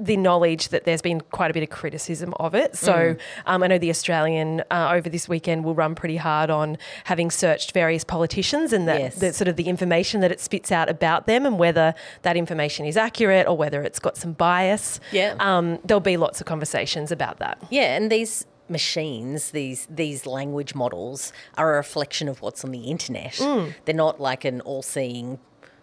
the 0.03 0.17
knowledge 0.17 0.71
that 0.71 0.85
there's 0.85 1.03
been 1.03 1.21
quite 1.21 1.51
a 1.51 1.55
bit 1.55 1.63
of 1.63 1.69
criticism 1.69 2.33
of 2.41 2.55
it. 2.55 2.75
So 2.75 2.93
Mm. 2.95 3.19
um, 3.47 3.63
I 3.63 3.67
know 3.67 3.77
the 3.79 3.91
Australian 3.91 4.63
uh, 4.71 4.91
over 4.93 5.11
this 5.11 5.29
weekend 5.29 5.63
will 5.63 5.75
run 5.75 5.95
pretty 5.95 6.17
hard 6.17 6.49
on 6.49 6.79
having 7.05 7.31
searched 7.31 7.73
various 7.73 8.03
politicians 8.03 8.73
and 8.73 8.89
that, 8.89 9.01
Yes. 9.01 9.15
that 9.17 9.35
sort 9.35 9.49
of 9.49 9.57
the 9.57 9.65
information 9.69 10.23
that 10.23 10.33
it 10.33 10.41
spits 10.41 10.73
out 10.73 10.89
about 10.89 11.27
them 11.27 11.45
and 11.45 11.59
whether 11.59 11.95
that 12.23 12.37
information 12.37 12.87
is 12.87 12.97
accurate 12.97 13.47
or 13.47 13.57
whether 13.59 13.83
it's 13.83 13.99
got 13.99 14.17
some 14.17 14.33
bias. 14.33 15.01
Yeah. 15.13 15.35
Um, 15.39 15.79
there'll 15.85 16.01
be 16.01 16.17
lots 16.17 16.41
of 16.41 16.47
conversations 16.47 17.13
about 17.13 17.39
that. 17.41 17.59
Yeah, 17.69 17.95
and 17.97 18.11
these 18.11 18.47
machines, 18.71 19.51
these 19.51 19.87
these 19.91 20.25
language 20.27 20.75
models, 20.75 21.33
are 21.59 21.75
a 21.75 21.77
reflection 21.77 22.27
of 22.29 22.41
what's 22.41 22.65
on 22.65 22.71
the 22.71 22.85
internet. 22.85 23.33
Mm. 23.35 23.75
They're 23.85 23.95
not 23.95 24.19
like 24.21 24.45
an 24.47 24.61
all-seeing, 24.63 25.39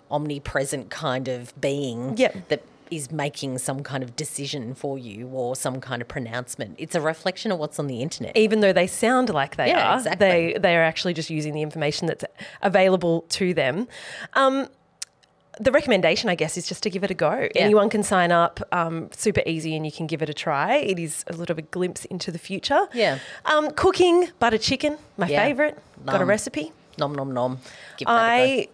omnipresent 0.10 0.90
kind 0.90 1.28
of 1.28 1.54
being 1.60 2.16
Yep. 2.18 2.48
that 2.50 2.62
is 2.91 3.12
making 3.12 3.58
some 3.60 3.84
kind 3.84 4.04
of 4.04 4.15
decision 4.15 4.73
for 4.73 4.97
you 4.97 5.28
or 5.28 5.56
some 5.56 5.80
kind 5.82 6.02
of 6.02 6.08
pronouncement. 6.08 6.76
It's 6.78 6.95
a 6.95 7.02
reflection 7.02 7.52
of 7.52 7.60
what's 7.60 7.80
on 7.80 7.88
the 7.88 8.02
internet. 8.02 8.36
even 8.38 8.60
though 8.62 8.73
they 8.73 8.88
sound 8.88 9.30
like 9.30 9.56
they 9.56 9.69
Yeah, 9.69 9.91
are, 9.93 9.97
exactly. 9.97 10.28
they 10.54 10.58
they 10.60 10.76
are 10.78 10.84
actually 10.84 11.13
just 11.13 11.30
using 11.30 11.54
the 11.54 11.62
information 11.62 12.08
that's 12.08 12.26
available 12.62 13.21
to 13.30 13.54
them. 13.54 13.88
Um, 14.34 14.67
the 15.60 15.71
recommendation, 15.71 16.30
I 16.30 16.36
guess, 16.36 16.56
is 16.56 16.67
just 16.67 16.84
to 16.84 16.89
give 16.91 17.04
it 17.04 17.10
a 17.10 17.15
go. 17.15 17.32
Yeah. 17.56 17.63
Anyone 17.63 17.89
can 17.89 18.04
sign 18.04 18.32
up, 18.32 18.60
um, 18.71 19.10
super 19.12 19.41
easy, 19.47 19.76
and 19.76 19.84
you 19.88 19.91
can 19.91 20.06
give 20.06 20.21
it 20.21 20.30
a 20.30 20.34
try. 20.34 20.76
It 20.76 21.00
is 21.00 21.23
a 21.26 21.32
little 21.34 21.56
bit 21.56 21.63
of 21.63 21.69
a 21.69 21.71
glimpse 21.71 22.06
into 22.06 22.32
the 22.32 22.38
future. 22.38 22.88
Yeah. 22.93 23.17
Um, 23.45 23.71
cooking 23.71 24.30
butter 24.38 24.60
chicken, 24.60 24.97
my 25.17 25.28
Yeah. 25.28 25.43
favorite. 25.43 25.80
Got 26.06 26.21
a 26.21 26.26
recipe. 26.26 26.73
Nom 27.00 27.15
nom 27.15 27.32
nom. 27.34 27.60
Give 27.97 28.06
that 28.08 28.13
a 28.13 28.38
go. 28.38 28.43
I 28.43 28.67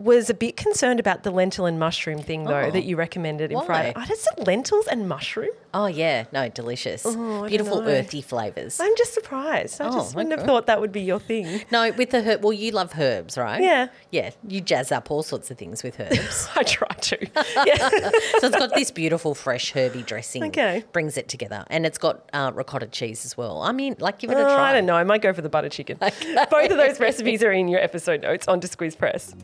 was 0.00 0.30
a 0.30 0.34
bit 0.34 0.56
concerned 0.56 0.98
about 0.98 1.22
the 1.22 1.30
lentil 1.30 1.66
and 1.66 1.78
mushroom 1.78 2.18
thing, 2.22 2.44
though, 2.44 2.56
Oh. 2.68 2.70
that 2.70 2.84
you 2.84 2.96
recommended 2.96 3.52
in 3.52 3.58
Why? 3.58 3.66
Friday. 3.66 3.92
I 3.94 4.06
just 4.06 4.22
said 4.24 4.46
lentils 4.46 4.86
and 4.86 5.08
mushroom. 5.08 5.50
Oh 5.72 5.86
yeah, 5.86 6.24
no, 6.32 6.48
delicious. 6.48 7.04
Oh, 7.06 7.46
Beautiful 7.46 7.82
earthy 7.86 8.22
flavors. 8.22 8.80
I'm 8.80 8.96
just 8.96 9.14
surprised. 9.14 9.80
I 9.80 9.88
Oh, 9.88 9.92
just 9.92 10.16
wouldn't 10.16 10.36
have 10.36 10.44
thought 10.46 10.66
that 10.66 10.80
would 10.80 10.90
be 10.90 11.02
your 11.02 11.20
thing. 11.20 11.62
No, 11.70 11.90
with 11.92 12.10
the 12.10 12.22
herb. 12.22 12.42
Well, 12.42 12.52
you 12.52 12.72
love 12.72 12.98
herbs, 12.98 13.38
right? 13.38 13.62
Yeah. 13.62 13.88
Yeah, 14.10 14.30
you 14.48 14.60
jazz 14.60 14.90
up 14.90 15.10
all 15.10 15.22
sorts 15.22 15.50
of 15.52 15.58
things 15.58 15.82
with 15.84 16.00
herbs. 16.00 16.48
I 16.56 16.62
try 16.64 16.88
to. 16.88 17.26
So 18.40 18.46
it's 18.46 18.56
got 18.56 18.74
this 18.74 18.90
beautiful 18.90 19.34
fresh 19.34 19.72
herby 19.72 20.02
dressing. 20.02 20.44
Okay. 20.44 20.82
Brings 20.92 21.16
it 21.18 21.28
together. 21.28 21.64
And 21.68 21.84
it's 21.86 21.98
got 21.98 22.28
uh, 22.32 22.50
ricotta 22.54 22.86
cheese 22.86 23.24
as 23.24 23.36
well. 23.36 23.60
I 23.62 23.72
mean, 23.72 23.96
like, 23.98 24.18
give 24.18 24.30
it 24.30 24.36
a 24.38 24.40
Oh, 24.40 24.54
try. 24.56 24.70
I 24.70 24.72
don't 24.72 24.86
know. 24.86 24.94
I 24.96 25.04
might 25.04 25.20
go 25.22 25.32
for 25.32 25.42
the 25.42 25.48
butter 25.50 25.68
chicken. 25.68 25.98
Both 26.00 26.22
of 26.70 26.76
those 26.78 26.98
recipes 26.98 27.42
are 27.42 27.52
in 27.52 27.68
your 27.68 27.80
episode 27.80 28.22
notes 28.22 28.48
on 28.48 28.60
to 28.60 28.68
Squiz 28.68 28.96
Press. 28.96 29.34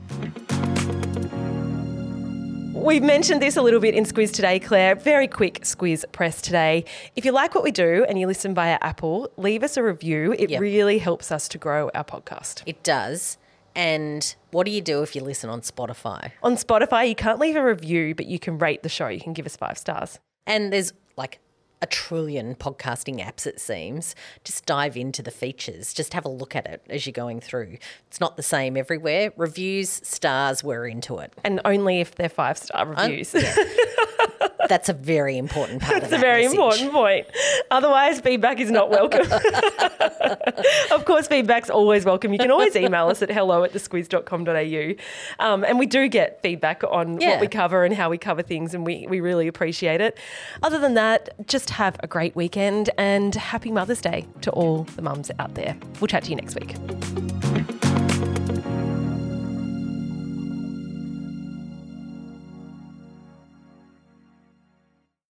We've 2.87 3.03
mentioned 3.03 3.43
this 3.43 3.57
a 3.57 3.63
little 3.63 3.81
bit 3.81 3.95
in 3.97 4.05
Squiz 4.05 4.33
today, 4.33 4.61
Claire. 4.61 4.95
Very 4.95 5.27
quick 5.27 5.63
Squiz 5.63 6.05
Press 6.13 6.41
today. 6.41 6.85
If 7.17 7.25
you 7.25 7.33
like 7.33 7.53
what 7.53 7.65
we 7.65 7.73
do 7.73 8.07
and 8.09 8.17
you 8.17 8.29
listen 8.29 8.55
via 8.55 8.79
Apple, 8.81 9.29
leave 9.37 9.65
us 9.65 9.77
a 9.77 9.83
review. 9.83 10.37
It 10.39 10.51
Yep. 10.51 10.61
really 10.61 10.99
helps 10.99 11.33
us 11.33 11.49
to 11.49 11.59
grow 11.59 11.91
our 11.97 12.05
podcast. 12.05 12.63
It 12.65 12.85
does. 12.85 13.39
And 13.75 14.37
what 14.53 14.67
do 14.67 14.71
you 14.71 14.81
do 14.81 15.03
if 15.03 15.17
you 15.17 15.21
listen 15.23 15.51
on 15.51 15.63
Spotify? 15.63 16.31
On 16.45 16.55
Spotify, 16.55 17.09
you 17.09 17.17
can't 17.17 17.41
leave 17.41 17.57
a 17.57 17.63
review, 17.65 18.15
but 18.15 18.27
you 18.27 18.39
can 18.39 18.57
rate 18.57 18.85
the 18.85 18.89
show. 18.89 19.09
You 19.09 19.21
can 19.21 19.33
give 19.33 19.47
us 19.47 19.57
five 19.57 19.77
stars. 19.79 20.21
And 20.47 20.73
there's 20.73 20.93
like 21.17 21.41
a 21.83 21.87
trillion 21.87 22.55
podcasting 22.55 23.25
apps, 23.25 23.47
it 23.47 23.61
seems. 23.61 24.15
Just 24.45 24.67
dive 24.67 24.97
into 24.97 25.23
the 25.23 25.31
features. 25.31 25.93
Just 25.93 26.15
have 26.15 26.25
a 26.25 26.29
look 26.29 26.57
at 26.57 26.67
it 26.67 26.83
as 26.89 27.07
you're 27.07 27.13
going 27.13 27.41
through. 27.41 27.79
It's 28.07 28.21
not 28.21 28.37
the 28.37 28.43
same 28.43 28.77
everywhere. 28.77 29.33
Reviews, 29.37 29.91
stars, 29.91 30.65
we're 30.65 30.87
into 30.87 31.19
it. 31.19 31.33
And 31.45 31.61
only 31.65 32.01
if 32.01 32.15
they're 32.15 32.29
five 32.29 32.59
star 32.59 32.87
reviews. 32.87 33.35
That's 34.69 34.89
a 34.89 34.93
very 34.93 35.39
important 35.39 35.83
part 35.83 36.01
That's 36.01 36.13
a 36.13 36.19
very 36.19 36.43
message. 36.43 36.59
important 36.59 36.93
point. 36.93 37.27
Otherwise, 37.71 38.21
feedback 38.21 38.61
is 38.61 38.71
not 38.71 38.91
welcome. 38.91 39.27
of 40.91 41.05
course, 41.05 41.27
feedback's 41.27 41.71
always 41.71 42.05
welcome. 42.05 42.33
You 42.33 42.39
can 42.39 42.51
always 42.51 42.75
email 42.77 43.09
us 43.09 43.23
at 43.23 43.31
hello 43.31 43.65
at 43.65 43.73
thesquiz.com.au. 43.73 45.45
Um, 45.45 45.65
and 45.65 45.79
we 45.79 45.87
do 45.87 46.09
get 46.09 46.41
feedback 46.43 46.83
on 46.85 47.21
Yeah. 47.21 47.31
what 47.31 47.41
we 47.41 47.49
cover 47.49 47.85
and 47.85 47.95
how 47.95 48.11
we 48.11 48.19
cover 48.19 48.43
things, 48.43 48.75
and 48.75 48.85
we, 48.85 49.07
we 49.09 49.21
really 49.21 49.47
appreciate 49.49 50.01
it. 50.01 50.19
Other 50.63 50.79
than 50.79 50.95
that, 50.95 51.31
just 51.47 51.71
have 51.71 51.97
a 52.01 52.07
great 52.07 52.35
weekend 52.37 52.91
and 52.99 53.35
happy 53.35 53.71
Mother's 53.71 54.01
Day 54.01 54.27
to 54.43 54.51
all 54.51 54.85
the 54.97 55.03
mums 55.03 55.31
out 55.39 55.55
there. 55.55 55.77
We'll 56.01 56.09
chat 56.09 56.25
to 56.25 56.31
you 56.31 56.37
next 56.37 56.55
week. 56.55 57.46